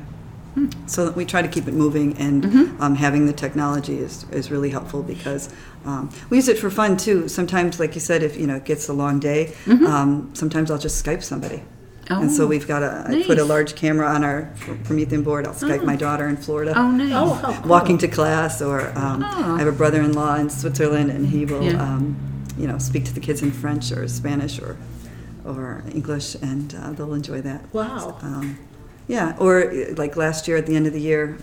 So 0.87 1.05
that 1.07 1.17
we 1.17 1.25
try 1.25 1.43
to 1.43 1.49
keep 1.49 1.69
it 1.69 1.75
moving, 1.75 2.17
and 2.19 2.43
Mm-hmm. 2.45 2.83
um, 2.83 2.95
having 2.97 3.27
the 3.27 3.33
technology 3.33 3.99
is, 3.99 4.25
is 4.33 4.51
really 4.51 4.71
helpful 4.71 5.03
because 5.03 5.49
um, 5.85 6.11
we 6.29 6.37
use 6.39 6.49
it 6.49 6.59
for 6.59 6.71
fun 6.71 6.97
too. 6.97 7.29
Sometimes, 7.29 7.79
like 7.79 7.95
you 7.95 8.01
said, 8.01 8.23
if 8.23 8.37
you 8.37 8.47
know 8.47 8.57
it 8.57 8.65
gets 8.65 8.89
a 8.89 8.93
long 8.93 9.21
day, 9.21 9.55
um, 9.69 10.31
sometimes 10.35 10.71
I'll 10.71 10.79
just 10.79 11.05
Skype 11.05 11.23
somebody. 11.23 11.63
Oh, 12.11 12.21
And 12.23 12.31
so 12.31 12.39
Mm-hmm. 12.39 12.43
Oh, 12.43 12.47
we've 12.49 12.67
got 12.67 12.83
a, 12.83 13.05
I 13.07 13.23
put 13.25 13.39
a 13.39 13.45
large 13.45 13.77
camera 13.77 14.09
on 14.09 14.25
our 14.25 14.53
Promethean 14.85 15.23
board. 15.23 15.47
I'll 15.47 15.55
Skype 15.55 15.85
my 15.85 15.95
daughter 15.95 16.27
in 16.27 16.37
Florida. 16.37 16.73
Oh, 16.77 16.91
nice. 16.91 17.13
Oh, 17.15 17.35
how 17.35 17.53
cool. 17.61 17.69
Walking 17.71 17.99
to 17.99 18.09
class, 18.09 18.61
or 18.61 18.81
um, 18.99 19.23
Oh. 19.25 19.55
I 19.55 19.59
have 19.61 19.69
a 19.69 19.73
brother-in-law 19.73 20.35
in 20.37 20.51
Switzerland, 20.51 21.11
and 21.11 21.29
he 21.29 21.45
will, 21.45 21.63
Yeah. 21.63 21.81
um, 21.81 22.17
you 22.59 22.67
know, 22.67 22.79
speak 22.79 23.05
to 23.05 23.15
the 23.15 23.21
kids 23.21 23.43
in 23.43 23.53
French 23.53 23.93
or 23.93 24.09
Spanish 24.09 24.59
or 24.61 24.77
or 25.47 25.83
English, 25.95 26.35
and 26.43 26.75
uh, 26.75 26.91
they'll 26.93 27.15
enjoy 27.15 27.41
that. 27.43 27.73
Wow. 27.73 28.19
Yeah, 29.11 29.37
or 29.39 29.53
uh, 29.71 29.95
like 30.03 30.17
last 30.17 30.47
year 30.49 30.57
at 30.57 30.67
the 30.67 30.77
end 30.77 30.87
of 30.87 30.93
the 30.93 31.01
year, 31.01 31.37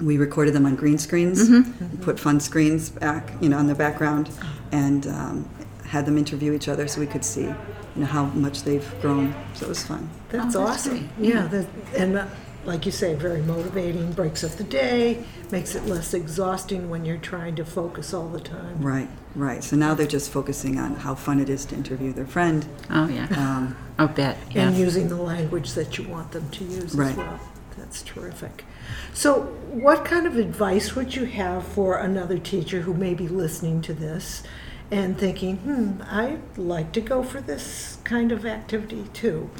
we 0.00 0.16
recorded 0.18 0.52
them 0.54 0.66
on 0.66 0.74
green 0.76 0.98
screens, 0.98 1.38
Mm-hmm. 1.48 2.02
put 2.02 2.18
fun 2.18 2.40
screens 2.40 2.88
back, 2.90 3.24
you 3.42 3.48
know, 3.50 3.58
in 3.58 3.66
the 3.66 3.74
background, 3.74 4.30
and 4.72 5.06
um, 5.06 5.48
had 5.84 6.06
them 6.06 6.16
interview 6.18 6.52
each 6.52 6.68
other 6.68 6.88
so 6.88 7.00
we 7.00 7.06
could 7.06 7.24
see, 7.24 7.42
you 7.42 8.00
know, 8.02 8.06
how 8.06 8.24
much 8.46 8.62
they've 8.62 8.88
grown. 9.02 9.34
So 9.54 9.66
it 9.66 9.68
was 9.68 9.84
fun. 9.84 10.08
That's 10.30 10.56
Oh, 10.56 10.64
that's 10.66 10.86
awesome. 10.86 10.98
great. 11.18 11.28
Yeah, 11.34 11.46
that, 11.48 11.66
and 11.96 12.16
uh, 12.16 12.26
like 12.66 12.84
you 12.84 12.92
say, 12.92 13.14
very 13.14 13.40
motivating, 13.42 14.12
breaks 14.12 14.42
up 14.42 14.52
the 14.52 14.64
day, 14.64 15.24
makes 15.50 15.74
it 15.74 15.86
less 15.86 16.12
exhausting 16.14 16.90
when 16.90 17.04
you're 17.04 17.16
trying 17.16 17.54
to 17.56 17.64
focus 17.64 18.12
all 18.12 18.28
the 18.28 18.40
time. 18.40 18.82
Right, 18.82 19.08
right. 19.34 19.62
So 19.62 19.76
now 19.76 19.94
they're 19.94 20.06
just 20.06 20.30
focusing 20.30 20.78
on 20.78 20.96
how 20.96 21.14
fun 21.14 21.38
it 21.40 21.48
is 21.48 21.64
to 21.66 21.74
interview 21.76 22.12
their 22.12 22.26
friend. 22.26 22.66
Oh 22.90 23.08
yeah. 23.08 23.26
Um, 23.36 23.76
I'll 23.98 24.08
bet. 24.08 24.36
Yeah. 24.50 24.68
And 24.68 24.76
using 24.76 25.08
the 25.08 25.16
language 25.16 25.72
that 25.74 25.96
you 25.96 26.08
want 26.08 26.32
them 26.32 26.50
to 26.50 26.64
use 26.64 26.84
as 26.84 26.94
Right. 26.94 27.16
well. 27.16 27.40
That's 27.78 28.02
terrific. 28.02 28.64
So, 29.12 29.42
what 29.70 30.04
kind 30.04 30.26
of 30.26 30.36
advice 30.36 30.96
would 30.96 31.14
you 31.14 31.24
have 31.26 31.66
for 31.66 31.98
another 31.98 32.38
teacher 32.38 32.80
who 32.82 32.94
may 32.94 33.14
be 33.14 33.28
listening 33.28 33.80
to 33.82 33.92
this 33.94 34.42
and 34.90 35.18
thinking, 35.18 35.56
hmm, 35.58 36.02
I'd 36.08 36.40
like 36.56 36.92
to 36.92 37.00
go 37.00 37.22
for 37.22 37.40
this 37.40 37.98
kind 38.04 38.32
of 38.32 38.46
activity 38.46 39.04
too? 39.12 39.50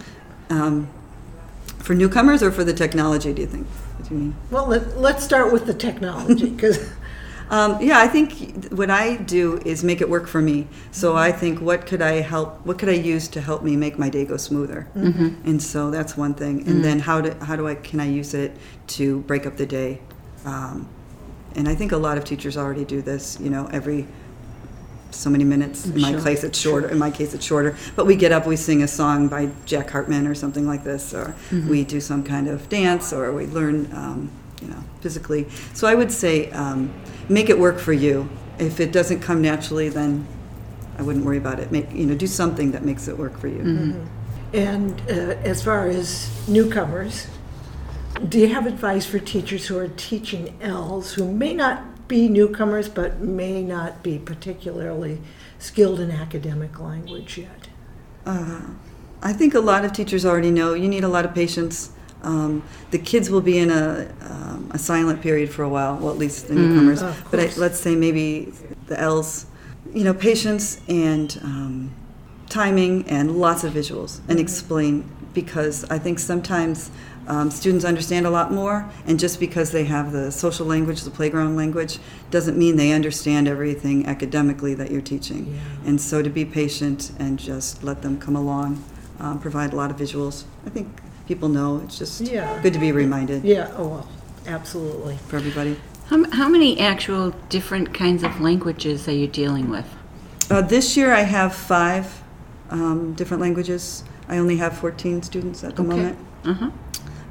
Um, 0.49 0.89
for 1.79 1.95
newcomers 1.95 2.43
or 2.43 2.51
for 2.51 2.65
the 2.65 2.75
technology, 2.75 3.33
do 3.33 3.43
you 3.43 3.49
think? 3.49 3.67
What 3.67 4.09
do 4.09 4.15
you 4.15 4.21
mean? 4.21 4.37
Well, 4.51 4.67
let, 4.67 4.99
let's 4.99 5.25
start 5.25 5.53
with 5.53 5.67
the 5.67 5.75
technology 5.75 6.51
because 6.51 6.93
Um, 7.49 7.81
yeah, 7.81 8.01
I 8.01 8.09
think 8.09 8.73
what 8.73 8.91
I 8.91 9.17
do 9.17 9.59
is 9.65 9.85
make 9.85 10.01
it 10.01 10.09
work 10.09 10.27
for 10.27 10.43
me. 10.43 10.67
So 10.91 11.17
I 11.17 11.31
think, 11.31 11.61
what 11.61 11.87
could 11.87 12.03
I 12.03 12.21
help? 12.21 12.65
What 12.67 12.79
could 12.79 12.89
I 12.89 12.93
use 12.95 13.29
to 13.29 13.41
help 13.41 13.63
me 13.63 13.77
make 13.77 13.99
my 13.99 14.09
day 14.09 14.25
go 14.25 14.37
smoother? 14.37 14.89
Mm-hmm. 14.97 15.49
And 15.49 15.63
so 15.63 15.91
that's 15.91 16.17
one 16.17 16.35
thing. 16.35 16.67
And 16.67 16.85
then 16.85 16.99
how 16.99 17.21
do 17.21 17.33
how 17.45 17.57
do 17.57 17.69
I 17.69 17.77
can 17.77 18.01
I 18.01 18.07
use 18.07 18.35
it 18.35 18.57
to 18.89 19.21
break 19.21 19.47
up 19.47 19.57
the 19.57 19.67
day? 19.67 20.01
Um, 20.45 20.89
and 21.55 21.69
I 21.69 21.75
think 21.75 21.93
a 21.93 21.97
lot 21.97 22.19
of 22.19 22.25
teachers 22.25 22.57
already 22.57 22.85
do 22.85 23.01
this. 23.01 23.39
You 23.41 23.51
know, 23.51 23.69
every 23.73 24.07
so 25.17 25.31
many 25.31 25.45
minutes. 25.45 25.87
In 25.87 26.01
my 26.01 26.13
Sure. 26.13 26.21
case, 26.21 26.45
it's 26.45 26.59
shorter. 26.59 26.89
In 26.89 26.99
my 26.99 27.11
case, 27.11 27.35
it's 27.35 27.45
shorter. 27.45 27.77
But 27.95 28.07
we 28.07 28.17
get 28.17 28.33
up, 28.33 28.47
we 28.47 28.57
sing 28.57 28.83
a 28.83 28.89
song 28.89 29.29
by 29.29 29.51
Jack 29.65 29.91
Hartmann 29.91 30.27
or 30.27 30.35
something 30.35 30.67
like 30.67 30.85
this, 30.85 31.13
or 31.15 31.35
we 31.69 31.85
do 31.85 32.01
some 32.01 32.23
kind 32.23 32.49
of 32.49 32.69
dance, 32.69 33.13
or 33.13 33.33
we 33.33 33.47
learn, 33.47 33.89
um, 33.93 34.31
you 34.63 34.69
know, 34.69 34.83
physically. 35.01 35.47
So 35.75 35.87
I 35.87 35.95
would 35.95 36.13
say, 36.13 36.51
um, 36.53 36.91
make 37.29 37.49
it 37.51 37.59
work 37.59 37.79
for 37.79 37.93
you. 37.93 38.29
If 38.59 38.81
it 38.81 38.93
doesn't 38.93 39.21
come 39.21 39.43
naturally, 39.43 39.89
then 39.89 40.27
I 40.99 41.03
wouldn't 41.03 41.25
worry 41.25 41.39
about 41.39 41.61
it. 41.61 41.71
Make 41.71 41.93
you 41.93 42.07
know, 42.07 42.15
do 42.15 42.27
something 42.27 42.73
that 42.73 42.85
makes 42.85 43.09
it 43.09 43.19
work 43.19 43.39
for 43.39 43.49
you. 43.49 43.95
And 44.55 45.01
uh, 45.11 45.13
as 45.45 45.63
far 45.63 45.89
as 45.89 46.31
newcomers, 46.49 47.27
do 48.29 48.39
you 48.39 48.49
have 48.49 48.67
advice 48.67 49.05
for 49.05 49.19
teachers 49.19 49.67
who 49.67 49.77
are 49.79 49.89
teaching 49.89 50.57
L's 50.63 51.13
who 51.15 51.31
may 51.31 51.53
not 51.53 51.83
be 52.09 52.29
newcomers 52.29 52.89
but 52.89 53.21
may 53.21 53.63
not 53.63 54.03
be 54.03 54.19
particularly 54.19 55.21
skilled 55.59 56.01
in 56.01 56.11
academic 56.11 56.79
language 56.79 57.39
yet? 57.39 57.69
I 59.23 59.33
think 59.33 59.55
a 59.55 59.61
lot 59.61 59.85
of 59.85 59.93
teachers 59.93 60.25
already 60.25 60.51
know 60.51 60.75
you 60.75 60.89
need 60.89 61.05
a 61.05 61.09
lot 61.09 61.25
of 61.25 61.35
patience. 61.35 61.91
Um, 62.23 62.63
the 62.91 62.99
kids 62.99 63.31
will 63.31 63.41
be 63.41 63.59
in 63.59 63.71
a, 63.71 64.13
um, 64.23 64.71
a 64.73 64.79
silent 64.79 65.23
period 65.23 65.51
for 65.51 65.63
a 65.63 65.69
while, 65.69 65.97
well, 65.97 66.11
at 66.11 66.19
least 66.19 66.49
the 66.49 66.55
newcomers. 66.55 67.03
Of 67.03 67.29
but 67.31 67.41
I, 67.41 67.51
let's 67.57 67.79
say 67.79 67.95
maybe 67.95 68.53
the 68.87 68.99
L's, 68.99 69.47
you 69.95 70.05
know, 70.05 70.15
patience 70.15 70.81
and 70.89 71.39
um, 71.43 71.95
timing 72.49 73.09
and 73.09 73.37
lots 73.37 73.65
of 73.65 73.73
visuals 73.73 74.21
and 74.29 74.41
explain 74.41 75.09
because 75.35 75.85
I 75.85 75.99
think 75.99 76.19
sometimes 76.19 76.91
um, 77.27 77.51
students 77.51 77.85
understand 77.85 78.27
a 78.27 78.31
lot 78.31 78.53
more, 78.53 78.89
and 79.07 79.19
just 79.19 79.41
because 79.41 79.73
they 79.73 79.85
have 79.85 80.13
the 80.13 80.31
social 80.31 80.67
language, 80.67 81.03
the 81.03 81.11
playground 81.11 81.57
language, 81.57 81.99
doesn't 82.31 82.57
mean 82.57 82.77
they 82.77 82.93
understand 82.93 83.49
everything 83.49 84.07
academically 84.07 84.75
that 84.75 84.91
you're 84.91 85.01
teaching. 85.01 85.47
Yeah. 85.55 85.89
And 85.89 86.01
so 86.01 86.23
to 86.23 86.31
be 86.31 86.45
patient 86.45 87.13
and 87.19 87.39
just 87.39 87.83
let 87.83 88.03
them 88.03 88.19
come 88.19 88.37
along, 88.37 88.83
um, 89.19 89.41
provide 89.41 89.73
a 89.73 89.77
lot 89.77 89.91
of 89.91 89.97
visuals. 89.97 90.45
I 90.67 90.71
think 90.71 90.89
people 91.27 91.49
know. 91.49 91.81
It's 91.85 91.99
just 91.99 92.21
Yeah. 92.21 92.61
good 92.63 92.73
to 92.75 92.79
be 92.79 92.93
reminded 92.93 93.45
Yeah, 93.45 93.71
oh, 93.77 93.89
well, 93.89 94.09
absolutely. 94.47 95.19
for 95.29 95.37
everybody. 95.37 95.77
How, 96.09 96.25
how 96.31 96.49
many 96.49 96.79
actual 96.79 97.35
different 97.49 97.93
kinds 97.93 98.23
of 98.23 98.41
languages 98.41 99.09
are 99.09 99.13
you 99.13 99.27
dealing 99.27 99.69
with? 99.69 99.87
Uh, 100.49 100.63
this 100.63 100.97
year 100.97 101.13
I 101.13 101.23
have 101.23 101.53
five 101.55 102.23
um, 102.71 103.15
different 103.15 103.41
languages. 103.41 104.05
I 104.29 104.39
only 104.39 104.57
have 104.59 104.77
14 104.79 105.23
students 105.23 105.65
at 105.65 105.75
the 105.77 105.83
Okay. 105.83 105.89
moment. 105.91 106.19
Uh-huh. 106.45 106.71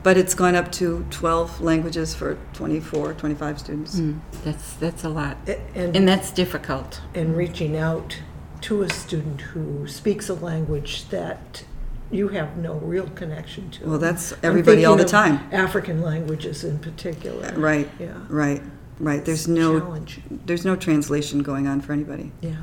But 0.05 0.17
it's 0.17 0.35
gone 0.35 0.53
up 0.53 0.71
to 0.73 1.03
12 1.09 1.61
languages 1.61 2.13
for 2.13 2.37
24, 2.53 3.15
25 3.15 3.59
students. 3.59 3.95
Mm, 3.95 4.19
that's 4.43 4.73
that's 4.73 5.03
a 5.03 5.09
lot, 5.09 5.35
and 5.73 5.95
And, 5.95 6.07
that's 6.07 6.29
difficult. 6.29 7.01
and 7.15 7.35
reaching 7.35 7.75
out 7.75 8.21
to 8.61 8.83
a 8.83 8.89
student 8.91 9.41
who 9.41 9.87
speaks 9.87 10.29
a 10.29 10.35
language 10.35 11.09
that 11.09 11.63
you 12.11 12.27
have 12.27 12.55
no 12.55 12.75
real 12.75 13.07
connection 13.15 13.71
to. 13.71 13.89
Well, 13.89 13.97
that's 13.97 14.31
I'm 14.33 14.37
everybody 14.43 14.85
all 14.85 14.95
the 14.95 15.05
thinking 15.09 15.39
time. 15.39 15.49
African 15.51 16.03
languages 16.03 16.63
in 16.63 16.77
particular. 16.77 17.51
Right, 17.57 17.89
Yeah. 17.99 18.09
right, 18.29 18.61
right. 18.99 19.25
There's 19.25 19.47
It's 19.47 19.57
no 19.63 19.79
challenge. 19.79 20.19
there's 20.45 20.63
no 20.65 20.75
translation 20.75 21.41
going 21.41 21.65
on 21.67 21.81
for 21.81 21.93
anybody. 21.93 22.31
Yeah. 22.41 22.57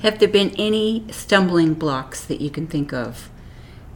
Have 0.00 0.18
there 0.18 0.28
been 0.28 0.50
any 0.58 1.04
stumbling 1.12 1.74
blocks 1.74 2.24
that 2.24 2.40
you 2.40 2.50
can 2.50 2.66
think 2.66 2.92
of 2.92 3.30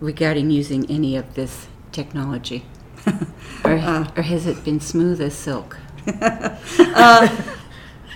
regarding 0.01 0.53
using 0.53 0.89
any 0.89 1.17
of 1.17 1.35
this 1.35 1.67
technology? 1.91 2.65
or, 3.65 3.73
or 3.73 4.23
has 4.23 4.47
it 4.47 4.65
been 4.65 4.81
smooth 4.81 5.21
as 5.21 5.35
silk? 5.35 5.77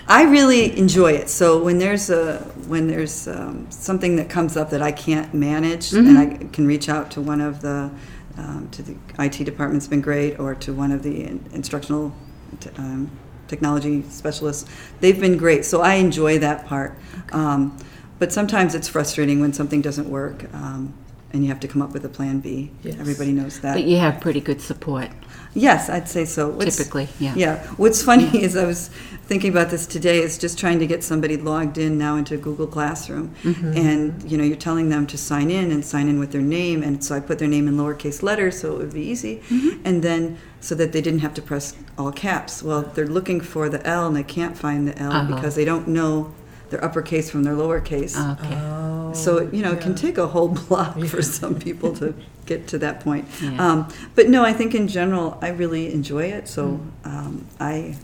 I 0.09 0.23
really 0.23 0.77
enjoy 0.77 1.13
it. 1.13 1.29
So 1.29 1.61
when 1.61 1.79
there's 1.79 2.09
a 2.09 2.37
when 2.67 2.87
there's 2.87 3.27
um, 3.27 3.69
something 3.69 4.15
that 4.15 4.29
comes 4.29 4.55
up 4.55 4.69
that 4.69 4.81
I 4.81 4.91
can't 4.91 5.33
manage, 5.33 5.91
and 5.93 6.17
I 6.17 6.37
can 6.53 6.65
reach 6.65 6.87
out 6.87 7.11
to 7.11 7.21
one 7.21 7.41
of 7.41 7.61
the 7.61 7.91
um, 8.37 8.69
to 8.71 8.81
the 8.81 8.95
IT 9.19 9.43
department's 9.43 9.87
been 9.87 10.01
great, 10.01 10.39
or 10.39 10.55
to 10.55 10.73
one 10.73 10.91
of 10.91 11.03
the 11.03 11.23
in- 11.23 11.45
instructional 11.51 12.13
t- 12.59 12.69
um, 12.77 13.11
technology 13.47 14.03
specialists. 14.03 14.69
They've 15.01 15.19
been 15.19 15.37
great. 15.37 15.65
So 15.65 15.81
I 15.81 15.95
enjoy 15.95 16.39
that 16.39 16.65
part. 16.67 16.97
Um, 17.31 17.77
but 18.19 18.31
sometimes 18.33 18.75
it's 18.75 18.87
frustrating 18.87 19.39
when 19.39 19.53
something 19.53 19.81
doesn't 19.81 20.09
work, 20.09 20.45
um, 20.53 20.93
and 21.37 21.45
you 21.45 21.51
have 21.51 21.59
to 21.59 21.67
come 21.67 21.83
up 21.83 21.91
with 21.93 22.03
a 22.03 22.09
plan 22.09 22.39
B. 22.39 22.71
Yes. 22.81 22.95
Everybody 22.99 23.31
knows 23.31 23.59
that. 23.59 23.75
But 23.75 23.83
you 23.83 23.97
have 23.97 24.19
pretty 24.19 24.41
good 24.41 24.59
support, 24.59 25.09
Yes, 25.53 25.89
I'd 25.89 26.07
say 26.09 26.25
so. 26.25 26.49
What's- 26.49 26.75
typically. 26.75 27.07
Yeah. 27.19 27.33
Yeah. 27.35 27.63
What's 27.77 28.01
funny 28.03 28.25
is 28.45 28.55
I 28.55 28.65
was 28.65 28.89
thinking 29.25 29.51
about 29.51 29.69
this 29.69 29.85
today 29.87 30.19
is 30.19 30.37
just 30.37 30.57
trying 30.59 30.79
to 30.79 30.87
get 30.87 31.03
somebody 31.03 31.35
logged 31.37 31.77
in 31.77 31.97
now 31.97 32.15
into 32.15 32.37
Google 32.37 32.67
Classroom. 32.67 33.33
And, 33.43 34.29
you 34.29 34.37
know, 34.37 34.43
you're 34.43 34.55
telling 34.69 34.89
them 34.89 35.05
to 35.07 35.17
sign 35.17 35.49
in 35.49 35.71
and 35.71 35.83
sign 35.85 36.09
in 36.09 36.19
with 36.19 36.31
their 36.31 36.41
name. 36.41 36.81
And 36.83 37.03
so 37.03 37.15
I 37.15 37.19
put 37.19 37.37
their 37.39 37.47
name 37.47 37.67
in 37.67 37.75
lowercase 37.77 38.21
letters 38.23 38.59
so 38.59 38.73
it 38.73 38.77
would 38.79 38.93
be 38.93 39.01
easy. 39.01 39.41
And 39.83 40.03
then 40.03 40.37
so 40.59 40.73
that 40.75 40.91
they 40.91 41.01
didn't 41.01 41.19
have 41.19 41.33
to 41.35 41.41
press 41.41 41.75
all 41.97 42.11
caps. 42.11 42.61
Well, 42.63 42.81
they're 42.93 43.07
looking 43.07 43.41
for 43.41 43.67
the 43.69 43.85
L 43.87 44.05
and 44.07 44.15
they 44.15 44.23
can't 44.23 44.55
find 44.57 44.87
the 44.87 44.97
L 44.99 45.11
Uh-huh. 45.13 45.35
because 45.35 45.55
they 45.55 45.65
don't 45.65 45.87
know 45.87 46.33
their 46.69 46.83
uppercase 46.83 47.29
from 47.29 47.43
their 47.43 47.53
lowercase. 47.55 48.15
Okay. 48.39 48.55
Oh, 48.55 49.13
So, 49.13 49.41
you 49.51 49.61
know, 49.61 49.73
it 49.73 49.81
can 49.81 49.95
take 49.95 50.17
a 50.17 50.27
whole 50.27 50.47
block 50.67 50.99
for 51.05 51.21
some 51.21 51.55
people 51.59 51.95
to 51.97 52.13
get 52.45 52.67
to 52.69 52.77
that 52.79 52.99
point. 53.01 53.27
Yeah. 53.41 53.65
Um, 53.71 53.87
but 54.15 54.29
no, 54.29 54.43
I 54.43 54.53
think 54.53 54.73
in 54.75 54.87
general, 54.87 55.37
I 55.41 55.49
really 55.49 55.91
enjoy 55.93 56.25
it. 56.25 56.47
So 56.47 56.79
Mm. 57.03 57.05
um, 57.05 57.45
I 57.59 57.95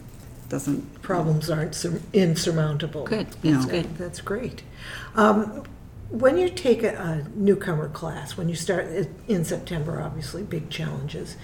doesn't. 0.50 1.02
Problems 1.02 1.50
aren't 1.50 1.74
sur- 1.76 2.02
insurmountable. 2.14 3.06
Good. 3.06 3.28
No. 3.44 3.54
That's 3.54 3.66
good. 3.66 3.98
That's 3.98 4.22
great. 4.22 4.64
Um, 5.16 5.64
when 6.10 6.38
you 6.38 6.48
take 6.50 6.84
a, 6.84 6.94
a 6.96 7.28
newcomer 7.36 7.90
class, 7.90 8.38
when 8.38 8.48
you 8.50 8.56
start 8.56 8.86
in 9.28 9.44
September, 9.46 10.00
obviously 10.02 10.44
big 10.44 10.70
challenges. 10.70 11.38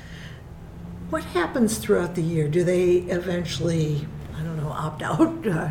What 1.10 1.24
happens 1.24 1.80
throughout 1.80 2.14
the 2.14 2.22
year? 2.22 2.48
Do 2.48 2.64
they 2.64 2.98
eventually, 2.98 4.06
I 4.38 4.44
don't 4.44 4.58
know, 4.58 4.70
opt 4.70 5.02
out, 5.10 5.48
uh, 5.48 5.70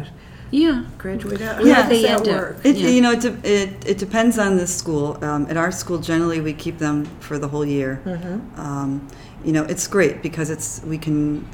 Yeah. 0.50 0.85
graduate 0.97 1.40
out? 1.43 1.64
Yeah, 1.64 1.75
How 1.75 1.81
does 1.83 1.90
they 1.90 2.02
that 2.02 2.21
end 2.21 2.28
up- 2.28 2.37
work? 2.40 2.57
It, 2.64 2.76
Yeah. 2.76 2.88
You 2.88 3.00
know, 3.02 3.12
it, 3.12 3.21
de- 3.21 3.40
it, 3.62 3.87
it 3.87 3.99
depends 3.99 4.38
on 4.38 4.57
the 4.57 4.67
school. 4.67 5.23
Um, 5.25 5.47
at 5.50 5.57
our 5.57 5.71
school, 5.71 5.99
generally, 5.99 6.40
we 6.40 6.52
keep 6.55 6.78
them 6.78 7.05
for 7.21 7.38
the 7.38 7.49
whole 7.49 7.64
year. 7.64 8.00
Mm-hmm. 8.05 8.61
Um, 8.61 9.07
you 9.45 9.52
know, 9.52 9.64
it's 9.64 9.87
great 9.87 10.23
because 10.23 10.50
it's 10.50 10.81
we 10.85 10.99
can 10.99 11.47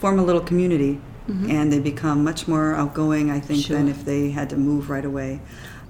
form 0.00 0.18
a 0.18 0.22
little 0.24 0.40
community, 0.42 1.00
and 1.48 1.72
they 1.72 1.78
become 1.78 2.22
much 2.24 2.46
more 2.48 2.74
outgoing. 2.74 3.30
I 3.30 3.40
think 3.40 3.66
than 3.68 3.82
Mm-hmm. 3.86 3.88
If 4.00 4.04
they 4.04 4.30
had 4.32 4.50
to 4.50 4.56
move 4.56 4.90
right 4.90 5.04
away, 5.04 5.40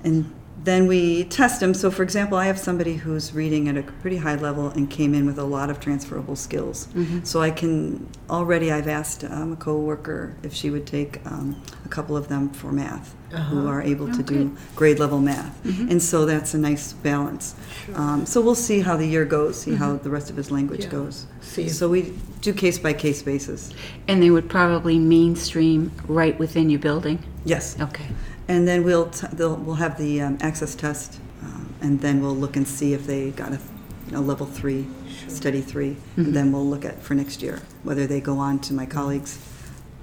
and 0.04 0.30
then 0.64 0.86
we 0.86 1.24
test 1.24 1.60
them. 1.60 1.74
So, 1.74 1.90
for 1.90 2.02
example, 2.02 2.38
I 2.38 2.46
have 2.46 2.58
somebody 2.58 2.94
who's 2.94 3.32
reading 3.34 3.68
at 3.68 3.76
a 3.76 3.82
pretty 3.82 4.18
high 4.18 4.36
level 4.36 4.68
and 4.68 4.88
came 4.88 5.12
in 5.14 5.26
with 5.26 5.38
a 5.38 5.44
lot 5.44 5.70
of 5.70 5.80
transferable 5.80 6.36
skills. 6.36 6.86
Mm-hmm. 6.94 7.24
So 7.24 7.40
I 7.40 7.50
can 7.50 8.06
already. 8.30 8.70
I've 8.70 8.88
asked 8.88 9.24
um, 9.24 9.52
a 9.52 9.56
coworker 9.56 10.34
if 10.42 10.52
she 10.54 10.70
would 10.70 10.86
take 10.86 11.24
um, 11.26 11.60
a 11.84 11.88
couple 11.88 12.16
of 12.16 12.28
them 12.28 12.48
for 12.50 12.70
math, 12.72 13.14
who 13.30 13.36
Uh-huh. 13.36 13.66
are 13.68 13.82
able 13.82 14.06
to 14.06 14.12
Oh, 14.12 14.16
do 14.16 14.22
good. 14.22 14.46
Mm-hmm. 14.48 14.76
grade 14.76 14.98
level 14.98 15.20
math, 15.20 15.52
and 15.64 16.00
so 16.02 16.26
that's 16.26 16.54
a 16.54 16.58
nice 16.58 16.92
balance. 16.92 17.54
Um, 17.94 18.24
so 18.26 18.40
we'll 18.40 18.54
see 18.54 18.80
how 18.80 18.96
the 18.96 19.06
year 19.06 19.24
goes, 19.24 19.60
see 19.60 19.74
how 19.74 19.96
the 19.96 20.10
rest 20.10 20.30
of 20.30 20.36
his 20.36 20.50
language 20.50 20.82
Mm-hmm. 20.84 20.96
Yeah. 20.96 21.04
goes. 21.04 21.26
See 21.40 21.68
So 21.68 21.88
we 21.88 22.12
do 22.40 22.52
case 22.52 22.78
by 22.78 22.92
case 22.92 23.22
basis. 23.22 23.70
And 24.08 24.22
they 24.22 24.30
would 24.30 24.48
probably 24.48 24.98
mainstream 24.98 25.90
right 26.08 26.38
within 26.38 26.70
your 26.70 26.80
building? 26.80 27.18
Yes, 27.44 27.76
Okay. 27.80 28.06
And 28.48 28.66
then 28.66 28.84
we'll 28.84 29.10
t- 29.10 29.26
they'll, 29.32 29.56
we'll 29.56 29.76
have 29.76 29.98
the 29.98 30.20
um, 30.20 30.38
access 30.40 30.74
test, 30.74 31.18
um, 31.42 31.74
and 31.80 32.00
then 32.00 32.20
we'll 32.22 32.36
look 32.36 32.56
and 32.56 32.66
see 32.66 32.92
if 32.94 33.06
they 33.06 33.30
got 33.30 33.52
a 33.52 33.60
you 34.06 34.12
know, 34.12 34.20
level 34.20 34.46
three, 34.46 34.86
study 35.28 35.60
3 35.60 35.90
Mm-hmm. 35.90 36.20
and 36.22 36.34
then 36.36 36.52
we'll 36.52 36.66
look 36.66 36.84
at 36.84 37.00
for 37.02 37.14
next 37.14 37.40
year 37.42 37.60
whether 37.84 38.06
they 38.06 38.20
go 38.20 38.38
on 38.38 38.58
to 38.60 38.74
my 38.74 38.84
colleagues' 38.86 39.38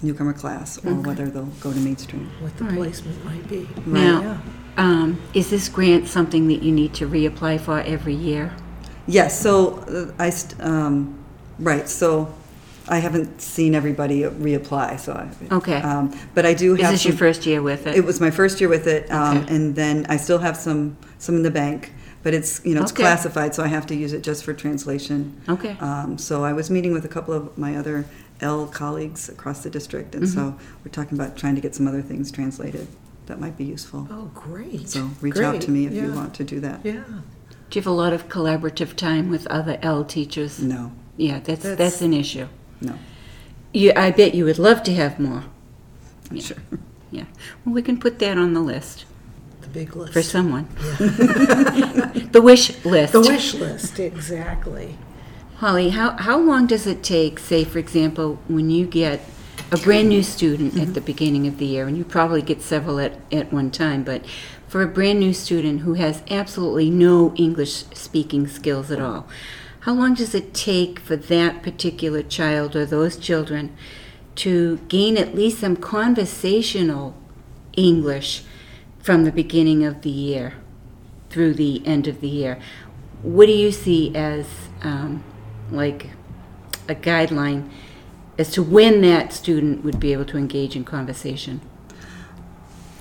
newcomer 0.02 0.34
class 0.34 0.78
or 0.86 0.94
whether 0.96 1.30
they'll 1.30 1.46
go 1.62 1.72
to 1.74 1.80
mainstream. 1.80 2.30
What 2.40 2.56
the 2.58 2.64
All 2.64 2.70
right. 2.72 2.78
placement 2.80 3.26
might 3.26 3.48
be. 3.50 3.68
Now, 3.86 4.22
Yeah. 4.22 4.38
um, 4.78 5.22
is 5.34 5.50
this 5.50 5.68
grant 5.70 6.08
something 6.08 6.48
that 6.48 6.64
you 6.64 6.72
need 6.72 6.94
to 6.96 7.08
reapply 7.08 7.60
for 7.60 7.82
every 7.82 8.16
year? 8.16 8.54
Yes, 9.08 9.40
so 9.40 9.80
uh, 9.80 10.14
I, 10.24 10.30
st- 10.30 10.60
um, 10.62 11.20
right, 11.60 11.88
so 11.90 12.34
I 12.90 12.98
haven't 12.98 13.40
seen 13.42 13.76
everybody 13.76 14.22
reapply, 14.24 15.00
so 15.00 15.14
I. 15.14 15.54
Okay. 15.56 15.76
Um, 15.82 16.12
But 16.34 16.46
I 16.46 16.54
do 16.54 16.76
Is 16.76 16.82
have 16.82 16.92
this 16.92 17.06
your 17.06 17.16
first 17.16 17.46
year 17.46 17.62
with 17.62 17.86
it? 17.88 17.96
It 17.96 18.04
was 18.04 18.20
my 18.20 18.32
first 18.32 18.60
year 18.60 18.70
with 18.70 18.88
it, 18.88 19.10
um, 19.12 19.38
Okay. 19.38 19.56
and 19.56 19.76
then 19.76 20.06
I 20.10 20.18
still 20.18 20.40
have 20.40 20.58
some, 20.58 20.98
some 21.20 21.36
in 21.36 21.44
the 21.44 21.52
bank. 21.52 21.92
but 22.22 22.34
it's, 22.34 22.60
you 22.66 22.76
know, 22.76 22.82
it's 22.82 22.92
Okay. 22.92 23.04
classified, 23.04 23.56
so 23.56 23.64
I 23.64 23.68
have 23.68 23.86
to 23.88 23.96
use 23.96 24.12
it 24.12 24.24
just 24.24 24.44
for 24.44 24.54
translation. 24.54 25.20
Okay. 25.48 25.78
Um, 25.80 26.18
so 26.18 26.44
I 26.44 26.52
was 26.52 26.70
meeting 26.70 26.92
with 26.92 27.06
a 27.06 27.08
couple 27.08 27.34
of 27.34 27.58
my 27.58 27.78
other 27.78 28.04
L 28.42 28.66
colleagues 28.68 29.30
across 29.30 29.64
the 29.64 29.70
district, 29.70 30.16
and 30.16 30.28
so 30.28 30.40
Mm-hmm. 30.42 30.58
we're 30.84 30.92
talking 30.92 31.18
about 31.18 31.38
trying 31.38 31.56
to 31.56 31.62
get 31.62 31.76
some 31.76 31.88
other 31.88 32.02
things 32.02 32.30
translated 32.30 32.88
that 33.28 33.40
might 33.40 33.56
be 33.58 33.64
useful. 33.64 34.06
Oh, 34.12 34.32
great. 34.36 34.90
So 34.90 35.12
reach 35.22 35.38
out 35.38 35.62
to 35.62 35.72
me 35.72 35.86
if 35.86 35.94
you 35.94 36.12
want 36.12 36.34
to 36.34 36.44
do 36.44 36.60
that. 36.60 36.82
Yeah. 36.84 37.04
Do 37.70 37.80
you 37.80 37.82
have 37.84 37.88
a 37.88 37.92
lot 38.04 38.12
of 38.12 38.28
collaborative 38.28 38.98
time 38.98 39.30
with 39.30 39.48
other 39.48 39.78
L 39.82 40.04
teachers? 40.04 40.60
No, 40.62 40.92
Yeah, 41.16 41.40
that's, 41.40 41.64
that's, 41.64 41.78
That's- 41.78 42.02
an 42.02 42.14
issue. 42.14 42.48
No, 42.82 42.96
You, 43.74 43.92
I 43.96 44.12
bet 44.12 44.34
you 44.36 44.46
would 44.46 44.60
love 44.60 44.84
to 44.84 44.94
have 44.94 45.20
more. 45.20 45.44
Yeah. 46.32 46.42
sure. 46.42 46.58
Yeah. 47.12 47.26
Well, 47.66 47.74
we 47.76 47.82
can 47.82 48.00
put 48.00 48.20
that 48.20 48.38
on 48.38 48.54
the 48.54 48.60
list 48.62 49.06
The 49.62 49.68
big 49.68 49.96
list. 49.96 50.14
for 50.14 50.22
someone. 50.22 50.68
the 51.34 52.42
wish 52.44 52.84
list. 52.86 53.14
The 53.14 53.22
wish 53.22 53.54
list, 53.56 54.00
exactly. 54.00 54.96
Holly, 55.58 55.90
how, 55.90 56.12
how 56.18 56.38
long 56.40 56.68
does 56.68 56.88
it 56.88 57.04
take, 57.04 57.38
say, 57.40 57.64
for 57.64 57.80
example, 57.80 58.40
when 58.48 58.70
you 58.70 58.86
get 58.86 59.22
a 59.72 59.78
brand 59.78 60.10
new 60.10 60.24
student 60.24 60.74
Mm-hmm. 60.74 60.82
at 60.90 60.94
the 60.94 61.02
beginning 61.02 61.48
of 61.48 61.58
the 61.58 61.66
year, 61.66 61.88
and 61.88 61.98
you 61.98 62.04
probably 62.04 62.42
get 62.42 62.62
several 62.62 63.00
at, 63.00 63.14
at 63.32 63.52
one 63.52 63.72
time, 63.72 64.04
but 64.04 64.24
for 64.68 64.82
a 64.84 64.88
brand 64.88 65.20
new 65.20 65.34
student 65.34 65.82
who 65.82 65.96
has 65.96 66.22
absolutely 66.30 66.90
no 66.90 67.34
English 67.36 67.86
speaking 67.94 68.48
skills 68.48 68.92
at 68.92 69.00
all, 69.02 69.28
how 69.82 69.94
long 69.94 70.14
does 70.14 70.36
it 70.36 70.54
take 70.54 71.00
for 71.00 71.16
that 71.16 71.64
particular 71.64 72.22
child 72.22 72.76
or 72.76 72.86
those 72.86 73.18
children 73.18 73.76
to 74.36 74.78
gain 74.88 75.18
at 75.18 75.36
least 75.36 75.60
some 75.60 75.76
conversational 75.76 77.16
English 77.74 78.44
from 79.00 79.24
the 79.24 79.32
beginning 79.32 79.86
of 79.86 80.02
the 80.02 80.10
year 80.10 80.54
through 81.30 81.54
the 81.54 81.86
end 81.86 82.08
of 82.08 82.20
the 82.20 82.28
year? 82.28 82.60
What 83.22 83.46
do 83.46 83.54
you 83.54 83.72
see 83.72 84.14
as 84.16 84.48
um, 84.82 85.24
like 85.72 86.10
a 86.88 86.96
guideline 86.96 87.70
as 88.38 88.52
to 88.52 88.64
when 88.64 89.02
that 89.02 89.32
student 89.34 89.84
would 89.84 90.00
be 90.00 90.14
able 90.14 90.26
to 90.26 90.38
engage 90.38 90.76
in 90.76 90.84
conversation? 90.84 91.62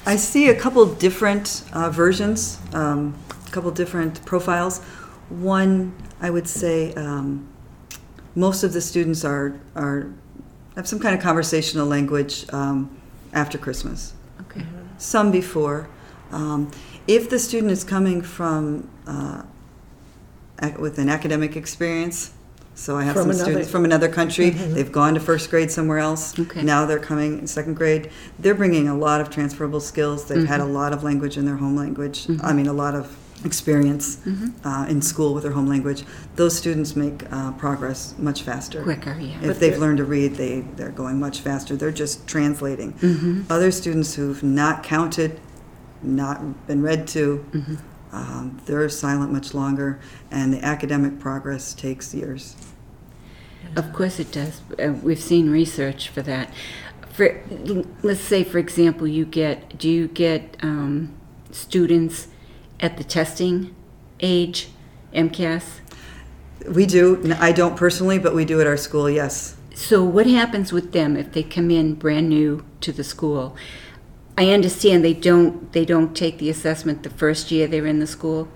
I 0.06 0.16
see 0.16 0.48
a 0.48 0.54
couple 0.54 0.86
different 0.86 1.64
uh, 1.72 1.90
versions, 1.90 2.58
um, 2.72 3.14
a 3.46 3.50
couple 3.50 3.70
different 3.70 4.24
profiles. 4.24 4.80
One, 5.28 5.94
I 6.20 6.30
would 6.30 6.48
say, 6.48 6.94
um, 6.94 7.48
most 8.34 8.62
of 8.64 8.72
the 8.72 8.80
students 8.80 9.24
are 9.24 9.58
are 9.74 10.10
have 10.76 10.86
some 10.88 10.98
kind 11.00 11.14
of 11.14 11.20
conversational 11.22 11.86
language 11.86 12.46
um, 12.52 12.96
after 13.32 13.58
Christmas. 13.58 14.14
Okay. 14.42 14.64
Some 14.96 15.30
before. 15.30 15.88
Um, 16.30 16.70
if 17.06 17.28
the 17.30 17.38
student 17.38 17.72
is 17.72 17.84
coming 17.84 18.22
from 18.22 18.88
uh, 19.06 19.42
with 20.78 20.98
an 20.98 21.08
academic 21.08 21.56
experience, 21.56 22.32
so 22.74 22.96
I 22.96 23.02
have 23.04 23.14
From 23.14 23.22
some 23.22 23.30
another- 23.32 23.44
students 23.44 23.70
from 23.70 23.84
another 23.84 24.08
country. 24.08 24.50
They've 24.50 24.90
gone 24.92 25.14
to 25.14 25.20
first 25.20 25.50
grade 25.50 25.70
somewhere 25.70 25.98
else. 25.98 26.38
Okay. 26.38 26.62
Now 26.62 26.86
they're 26.86 26.98
coming 27.00 27.40
in 27.40 27.46
second 27.46 27.74
grade. 27.74 28.10
They're 28.38 28.54
bringing 28.54 28.88
a 28.88 28.96
lot 28.96 29.20
of 29.20 29.30
transferable 29.30 29.80
skills. 29.80 30.26
They've 30.26 30.46
had 30.46 30.60
a 30.60 30.64
lot 30.64 30.92
of 30.92 31.02
language 31.02 31.36
in 31.36 31.44
their 31.44 31.56
home 31.56 31.76
language. 31.76 32.26
I 32.42 32.52
mean, 32.52 32.66
a 32.68 32.72
lot 32.72 32.94
of 32.94 33.16
experience 33.44 34.18
uh, 34.64 34.86
in 34.88 35.00
school 35.02 35.34
with 35.34 35.42
their 35.44 35.52
home 35.52 35.66
language. 35.66 36.04
Those 36.36 36.56
students 36.56 36.96
make 36.96 37.30
uh, 37.32 37.52
progress 37.52 38.14
much 38.18 38.42
faster. 38.42 38.82
Quicker, 38.82 39.16
yeah. 39.18 39.36
If 39.40 39.46
But 39.46 39.60
they've 39.60 39.78
learned 39.78 39.98
to 39.98 40.04
read, 40.04 40.34
they, 40.34 40.60
they're 40.76 40.90
going 40.90 41.18
much 41.20 41.40
faster. 41.40 41.76
They're 41.76 41.92
just 41.92 42.26
translating. 42.26 42.92
Mm-hmm. 42.94 43.42
Other 43.50 43.70
students 43.70 44.14
who've 44.14 44.42
not 44.42 44.82
counted, 44.82 45.40
not 46.02 46.66
been 46.66 46.82
read 46.82 47.06
to, 47.08 47.44
Mm-hmm. 47.52 47.74
um, 48.16 48.60
they're 48.66 48.88
silent 48.88 49.32
much 49.32 49.54
longer, 49.54 50.00
and 50.30 50.52
the 50.52 50.64
academic 50.64 51.18
progress 51.18 51.74
takes 51.74 52.14
years. 52.14 52.56
Of 53.76 53.92
course 53.92 54.18
it 54.18 54.32
does. 54.32 54.62
Uh, 54.78 54.94
we've 55.02 55.20
seen 55.20 55.50
research 55.50 56.08
for 56.08 56.22
that. 56.22 56.52
For 57.12 57.42
let's 58.02 58.20
say, 58.20 58.44
for 58.44 58.58
example, 58.58 59.06
you 59.06 59.24
get 59.26 59.76
do 59.76 59.88
you 59.90 60.08
get 60.08 60.56
um, 60.62 61.14
students 61.50 62.28
at 62.80 62.96
the 62.96 63.04
testing 63.04 63.74
age, 64.20 64.68
MCAS? 65.14 65.80
We 66.68 66.86
do, 66.86 67.34
I 67.38 67.52
don't 67.52 67.76
personally, 67.76 68.18
but 68.18 68.34
we 68.34 68.44
do 68.44 68.60
at 68.60 68.66
our 68.66 68.76
school, 68.76 69.08
yes. 69.08 69.56
So 69.74 70.02
what 70.02 70.26
happens 70.26 70.72
with 70.72 70.92
them 70.92 71.16
if 71.16 71.32
they 71.32 71.42
come 71.42 71.70
in 71.70 71.94
brand 71.94 72.28
new 72.28 72.64
to 72.80 72.92
the 72.92 73.04
school? 73.04 73.56
I 74.36 74.50
understand 74.50 75.04
they 75.04 75.14
don't 75.14 75.72
they 75.72 75.84
don't 75.84 76.16
take 76.16 76.38
the 76.38 76.48
assessment 76.48 77.02
the 77.02 77.10
first 77.10 77.50
year 77.50 77.66
they're 77.66 77.86
in 77.86 77.98
the 77.98 78.06
school. 78.06 78.48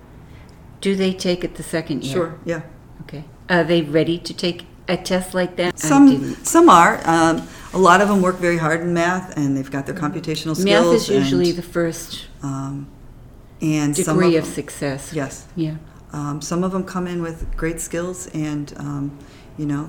Do 0.80 0.94
they 0.94 1.12
take 1.12 1.44
it 1.44 1.56
the 1.56 1.62
second 1.62 2.04
year? 2.04 2.12
Sure, 2.12 2.40
yeah. 2.44 2.62
Okay. 3.02 3.24
Are 3.48 3.64
they 3.64 3.82
ready 3.82 4.18
to 4.18 4.34
take 4.34 4.66
a 4.88 4.96
test 4.96 5.34
like 5.34 5.56
that? 5.56 5.78
Some, 5.78 6.34
some 6.44 6.68
are. 6.68 7.00
Um, 7.04 7.46
a 7.72 7.78
lot 7.78 8.00
of 8.00 8.08
them 8.08 8.20
work 8.22 8.36
very 8.36 8.58
hard 8.58 8.80
in 8.80 8.92
math, 8.92 9.36
and 9.36 9.56
they've 9.56 9.70
got 9.70 9.86
their 9.86 9.94
computational 9.94 10.56
skills. 10.56 10.64
Math 10.64 10.94
is 10.94 11.08
usually 11.08 11.50
and, 11.50 11.58
the 11.58 11.62
first 11.62 12.26
um, 12.42 12.88
and 13.62 13.96
some 13.96 14.16
degree 14.18 14.36
of 14.36 14.44
them- 14.44 14.54
success. 14.54 15.12
Yes. 15.14 15.46
Yeah. 15.56 15.76
Um, 16.12 16.42
some 16.42 16.62
of 16.64 16.72
them 16.72 16.84
come 16.84 17.06
in 17.06 17.22
with 17.22 17.56
great 17.56 17.80
skills, 17.80 18.26
and 18.34 18.72
um, 18.76 19.18
you 19.56 19.64
know, 19.64 19.88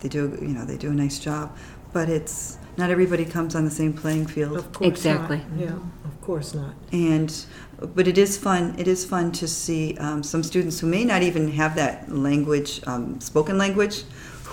they 0.00 0.08
do. 0.08 0.36
You 0.40 0.48
know, 0.48 0.64
they 0.64 0.76
do 0.76 0.90
a 0.90 0.94
nice 0.94 1.18
job. 1.20 1.56
But 1.92 2.08
it's 2.08 2.58
not 2.76 2.90
everybody 2.90 3.24
comes 3.24 3.54
on 3.54 3.64
the 3.64 3.70
same 3.70 3.92
playing 3.92 4.26
field. 4.26 4.56
Of 4.56 4.72
course 4.72 4.88
Exactly. 4.88 5.36
not. 5.52 5.60
Yeah, 5.60 5.78
of 6.04 6.20
course 6.20 6.52
not. 6.54 6.74
And 6.90 7.32
but 7.94 8.08
it 8.08 8.18
is 8.18 8.36
fun. 8.36 8.74
It 8.78 8.88
is 8.88 9.04
fun 9.04 9.30
to 9.32 9.46
see 9.46 9.96
um, 9.98 10.24
some 10.24 10.42
students 10.42 10.80
who 10.80 10.88
may 10.88 11.04
not 11.04 11.22
even 11.22 11.52
have 11.52 11.76
that 11.76 12.10
language, 12.10 12.80
um, 12.88 13.20
spoken 13.20 13.56
language, 13.58 14.02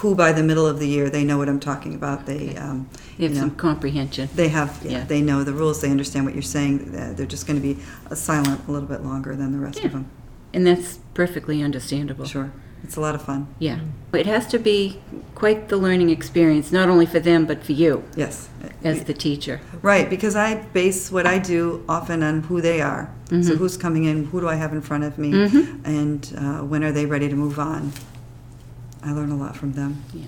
who 0.01 0.15
by 0.15 0.31
the 0.31 0.41
middle 0.43 0.65
of 0.65 0.79
the 0.79 0.87
year 0.87 1.09
they 1.11 1.23
know 1.23 1.37
what 1.37 1.47
I'm 1.47 1.59
talking 1.59 1.93
about. 1.93 2.25
They, 2.25 2.55
um, 2.57 2.89
They 3.17 3.25
have 3.25 3.33
you 3.35 3.39
know, 3.41 3.47
some 3.47 3.51
comprehension. 3.55 4.29
they 4.35 4.49
have, 4.49 4.79
yeah, 4.83 4.91
Yeah. 4.91 5.03
they 5.05 5.21
know 5.21 5.43
the 5.43 5.53
rules. 5.53 5.79
They 5.81 5.91
understand 5.91 6.25
what 6.25 6.33
you're 6.33 6.41
saying. 6.57 6.95
Uh, 6.95 7.13
They're 7.15 7.27
just 7.35 7.45
going 7.47 7.59
to 7.61 7.67
be 7.73 7.77
silent 8.15 8.61
a 8.67 8.71
little 8.71 8.87
bit 8.87 9.03
longer 9.05 9.35
than 9.35 9.51
the 9.51 9.59
rest 9.59 9.79
Yeah. 9.79 9.85
of 9.87 9.91
them. 9.93 10.05
And 10.53 10.65
that's 10.65 10.99
perfectly 11.13 11.61
understandable. 11.61 12.25
Sure, 12.25 12.51
it's 12.83 12.95
a 12.97 12.99
lot 13.01 13.13
of 13.15 13.21
fun. 13.21 13.45
Yeah. 13.59 13.77
It 14.13 14.25
has 14.25 14.47
to 14.47 14.57
be 14.59 14.99
quite 15.35 15.69
the 15.69 15.77
learning 15.77 16.09
experience, 16.09 16.71
not 16.71 16.89
only 16.89 17.05
for 17.05 17.19
them, 17.19 17.45
but 17.45 17.63
for 17.63 17.73
you 17.73 18.03
Yes. 18.15 18.49
as 18.83 19.03
the 19.03 19.13
teacher. 19.13 19.61
Right, 19.83 20.09
because 20.09 20.35
I 20.35 20.55
base 20.73 21.11
what 21.11 21.25
I 21.27 21.37
do 21.37 21.83
often 21.87 22.23
on 22.23 22.41
who 22.49 22.59
they 22.59 22.81
are. 22.81 23.03
Mm-hmm. 23.29 23.43
So 23.43 23.55
who's 23.55 23.77
coming 23.77 24.05
in, 24.05 24.25
who 24.25 24.41
do 24.41 24.47
I 24.49 24.55
have 24.55 24.73
in 24.73 24.81
front 24.81 25.03
of 25.03 25.17
me, 25.19 25.29
and 25.85 26.21
uh, 26.37 26.59
when 26.71 26.83
are 26.83 26.91
they 26.91 27.05
ready 27.05 27.29
to 27.29 27.35
move 27.35 27.59
on? 27.59 27.91
I 29.03 29.11
learn 29.11 29.31
a 29.31 29.35
lot 29.35 29.55
from 29.55 29.73
them. 29.73 30.03
Yeah. 30.13 30.25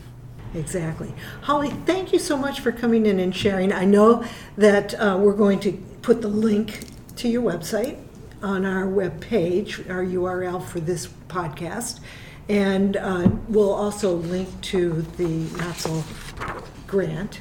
Exactly. 0.55 1.13
Holly, 1.41 1.69
thank 1.85 2.13
you 2.13 2.19
so 2.19 2.37
much 2.37 2.59
for 2.59 2.71
coming 2.71 3.05
in 3.05 3.19
and 3.19 3.35
sharing. 3.35 3.73
I 3.73 3.85
know 3.85 4.23
that 4.57 4.93
uh, 4.95 5.17
we're 5.19 5.33
going 5.33 5.59
to 5.61 5.73
put 6.01 6.21
the 6.21 6.27
link 6.27 6.85
to 7.15 7.27
your 7.27 7.41
website 7.41 7.97
on 8.41 8.65
our 8.65 8.85
webpage, 8.85 9.89
our 9.89 10.03
URL 10.03 10.63
for 10.63 10.79
this 10.79 11.07
podcast. 11.27 12.01
And 12.49 12.97
uh, 12.97 13.29
we'll 13.47 13.73
also 13.73 14.15
link 14.15 14.49
to 14.61 15.01
the 15.17 15.45
MATSOL 15.45 16.03
grant 16.87 17.39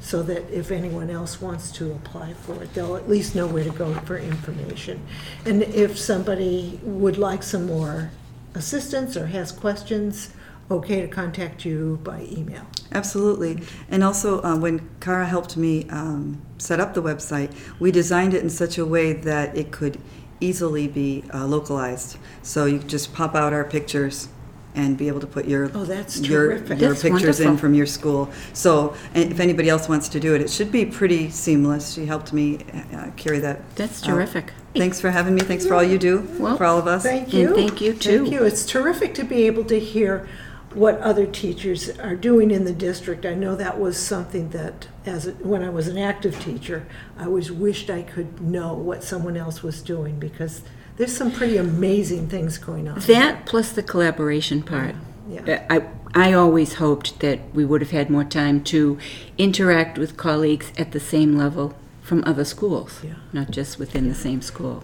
so 0.00 0.22
that 0.22 0.48
if 0.50 0.70
anyone 0.70 1.10
else 1.10 1.40
wants 1.40 1.70
to 1.72 1.92
apply 1.92 2.32
for 2.32 2.62
it, 2.62 2.72
they'll 2.72 2.96
at 2.96 3.08
least 3.08 3.34
know 3.34 3.46
where 3.46 3.64
to 3.64 3.70
go 3.70 3.92
for 4.00 4.16
information. 4.16 5.06
And 5.44 5.62
if 5.62 5.98
somebody 5.98 6.80
would 6.82 7.18
like 7.18 7.42
some 7.42 7.66
more 7.66 8.10
assistance 8.54 9.16
or 9.16 9.26
has 9.26 9.52
questions, 9.52 10.30
okay 10.70 11.00
to 11.00 11.08
contact 11.08 11.64
you 11.64 11.98
by 12.04 12.22
email. 12.30 12.62
Absolutely. 12.92 13.62
And 13.90 14.02
also, 14.02 14.42
uh, 14.42 14.56
when 14.56 14.88
Kara 15.00 15.26
helped 15.26 15.56
me 15.56 15.88
um, 15.90 16.40
set 16.58 16.80
up 16.80 16.94
the 16.94 17.02
website, 17.02 17.52
we 17.78 17.90
designed 17.90 18.34
it 18.34 18.42
in 18.42 18.50
such 18.50 18.78
a 18.78 18.84
way 18.86 19.12
that 19.12 19.56
it 19.56 19.70
could 19.70 19.98
easily 20.40 20.86
be 20.88 21.24
uh, 21.34 21.46
localized. 21.46 22.16
So 22.42 22.64
you 22.66 22.78
could 22.78 22.88
just 22.88 23.12
pop 23.12 23.34
out 23.34 23.52
our 23.52 23.64
pictures 23.64 24.28
and 24.74 24.96
be 24.96 25.08
able 25.08 25.18
to 25.18 25.26
put 25.26 25.46
your 25.46 25.70
Oh, 25.74 25.84
that's 25.84 26.20
your, 26.20 26.48
terrific. 26.50 26.78
your 26.78 26.90
That's 26.90 27.02
pictures 27.02 27.40
in 27.40 27.56
from 27.56 27.74
your 27.74 27.86
school. 27.86 28.30
So 28.52 28.94
and 29.14 29.32
if 29.32 29.40
anybody 29.40 29.68
else 29.68 29.88
wants 29.88 30.08
to 30.10 30.20
do 30.20 30.34
it, 30.34 30.40
it 30.40 30.50
should 30.50 30.70
be 30.70 30.84
pretty 30.86 31.30
seamless. 31.30 31.94
She 31.94 32.06
helped 32.06 32.32
me 32.32 32.58
uh, 32.94 33.10
carry 33.16 33.40
that. 33.40 33.68
That's 33.74 34.02
out. 34.04 34.10
terrific. 34.10 34.52
Thanks 34.76 35.00
for 35.00 35.10
having 35.10 35.34
me. 35.34 35.40
Thanks 35.40 35.66
for 35.66 35.74
all 35.74 35.82
you 35.82 35.98
do 35.98 36.28
Well, 36.38 36.56
for 36.56 36.64
all 36.64 36.78
of 36.78 36.86
us. 36.86 37.02
Thank 37.02 37.24
And 37.24 37.32
you. 37.32 37.54
thank 37.54 37.80
you, 37.80 37.92
too. 37.94 38.20
Thank 38.20 38.32
you. 38.32 38.44
It's 38.44 38.64
terrific 38.64 39.14
to 39.14 39.24
be 39.24 39.46
able 39.46 39.64
to 39.64 39.80
hear 39.80 40.28
what 40.74 40.98
other 41.00 41.26
teachers 41.26 41.88
are 41.98 42.14
doing 42.16 42.50
in 42.50 42.64
the 42.64 42.72
district. 42.72 43.24
I 43.24 43.34
know 43.34 43.56
that 43.56 43.80
was 43.80 43.96
something 43.96 44.50
that, 44.50 44.88
as 45.06 45.26
a, 45.26 45.32
when 45.32 45.62
I 45.62 45.70
was 45.70 45.88
an 45.88 45.98
active 45.98 46.38
teacher, 46.40 46.86
I 47.16 47.24
always 47.24 47.50
wished 47.50 47.90
I 47.90 48.02
could 48.02 48.40
know 48.40 48.74
what 48.74 49.02
someone 49.02 49.36
else 49.36 49.62
was 49.62 49.80
doing 49.82 50.18
because 50.18 50.62
there's 50.96 51.16
some 51.16 51.30
pretty 51.32 51.56
amazing 51.56 52.28
things 52.28 52.58
going 52.58 52.88
on. 52.88 52.98
That 53.00 53.46
plus 53.46 53.72
the 53.72 53.82
collaboration 53.82 54.62
part. 54.62 54.94
Yeah. 55.28 55.66
Uh, 55.70 55.80
I, 56.14 56.28
I 56.28 56.32
always 56.32 56.74
hoped 56.74 57.20
that 57.20 57.40
we 57.54 57.64
would 57.64 57.80
have 57.80 57.90
had 57.90 58.10
more 58.10 58.24
time 58.24 58.62
to 58.64 58.98
interact 59.36 59.98
with 59.98 60.16
colleagues 60.16 60.72
at 60.78 60.92
the 60.92 61.00
same 61.00 61.36
level 61.36 61.76
from 62.02 62.24
other 62.26 62.44
schools, 62.44 63.00
Yeah. 63.04 63.14
not 63.32 63.50
just 63.50 63.78
within 63.78 64.08
the 64.08 64.14
same 64.14 64.40
school. 64.40 64.82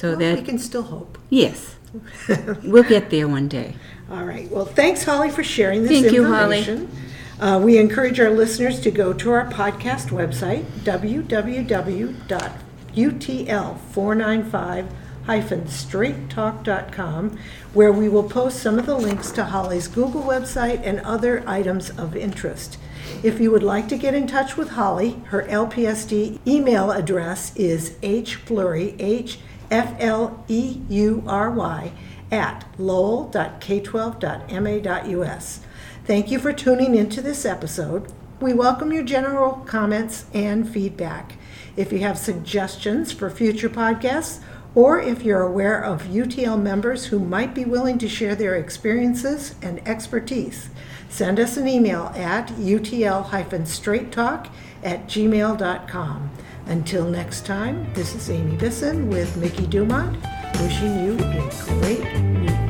So 0.00 0.08
Well, 0.10 0.18
that 0.18 0.36
we 0.38 0.42
can 0.42 0.58
still 0.58 0.84
hope. 0.84 1.18
yes, 1.28 1.76
we'll 2.64 2.84
get 2.84 3.10
there 3.10 3.28
one 3.28 3.48
day. 3.48 3.74
All 4.10 4.24
right. 4.24 4.50
Well, 4.50 4.64
thanks, 4.64 5.04
Holly, 5.04 5.28
for 5.30 5.44
sharing 5.44 5.82
this 5.82 5.90
Thank 6.00 6.12
you, 6.14 6.24
Holly. 6.24 6.60
information. 6.60 6.90
Uh, 7.38 7.60
we 7.62 7.76
encourage 7.76 8.18
our 8.18 8.30
listeners 8.30 8.80
to 8.80 8.90
go 8.90 9.12
to 9.12 9.30
our 9.30 9.46
podcast 9.50 10.08
website, 10.08 10.64
www.utl495-straighttalk.com, 16.04 17.38
where 17.72 17.92
we 17.92 18.08
will 18.08 18.22
post 18.28 18.62
some 18.62 18.78
of 18.78 18.86
the 18.86 18.96
links 18.96 19.30
to 19.32 19.44
Holly's 19.44 19.88
Google 19.88 20.22
website 20.22 20.80
and 20.84 21.00
other 21.00 21.42
items 21.46 21.90
of 21.90 22.16
interest. 22.16 22.78
If 23.22 23.38
you 23.40 23.50
would 23.50 23.62
like 23.62 23.88
to 23.88 23.98
get 23.98 24.14
in 24.14 24.26
touch 24.26 24.56
with 24.56 24.70
Holly, 24.70 25.20
her 25.26 25.42
LPSD 25.42 26.38
email 26.46 26.90
address 26.90 27.54
is 27.56 27.96
hfleury, 29.70 30.30
H-F-L-E-U-R-Y, 30.50 31.92
at 32.32 32.64
lowell.k12.ma.us. 32.78 35.60
Thank 36.04 36.30
you 36.30 36.38
for 36.38 36.52
tuning 36.52 36.94
into 36.94 37.20
this 37.20 37.44
episode. 37.44 38.12
We 38.40 38.52
welcome 38.52 38.92
your 38.92 39.02
general 39.04 39.64
comments 39.66 40.26
and 40.32 40.68
feedback. 40.68 41.34
If 41.76 41.92
you 41.92 41.98
have 42.00 42.18
suggestions 42.18 43.12
for 43.12 43.30
future 43.30 43.68
podcasts, 43.68 44.40
or 44.74 45.00
if 45.00 45.22
you're 45.24 45.42
aware 45.42 45.82
of 45.82 46.02
UTL 46.04 46.62
members 46.62 47.06
who 47.06 47.18
might 47.18 47.54
be 47.54 47.64
willing 47.64 47.98
to 47.98 48.08
share 48.08 48.36
their 48.36 48.54
experiences 48.54 49.56
and 49.60 49.86
expertise, 49.86 50.70
send 51.08 51.40
us 51.40 51.56
an 51.56 51.66
email 51.66 52.12
at 52.14 52.46
utl-straighttalk 52.50 54.48
at 54.84 55.08
gmail.com. 55.08 56.30
Until 56.70 57.04
next 57.04 57.44
time, 57.44 57.92
this 57.94 58.14
is 58.14 58.30
Amy 58.30 58.54
Bisson 58.54 59.10
with 59.10 59.36
Mickey 59.36 59.66
Dumont, 59.66 60.16
wishing 60.60 61.04
you 61.04 61.14
a 61.14 61.50
great 61.80 62.04
week. 62.14 62.69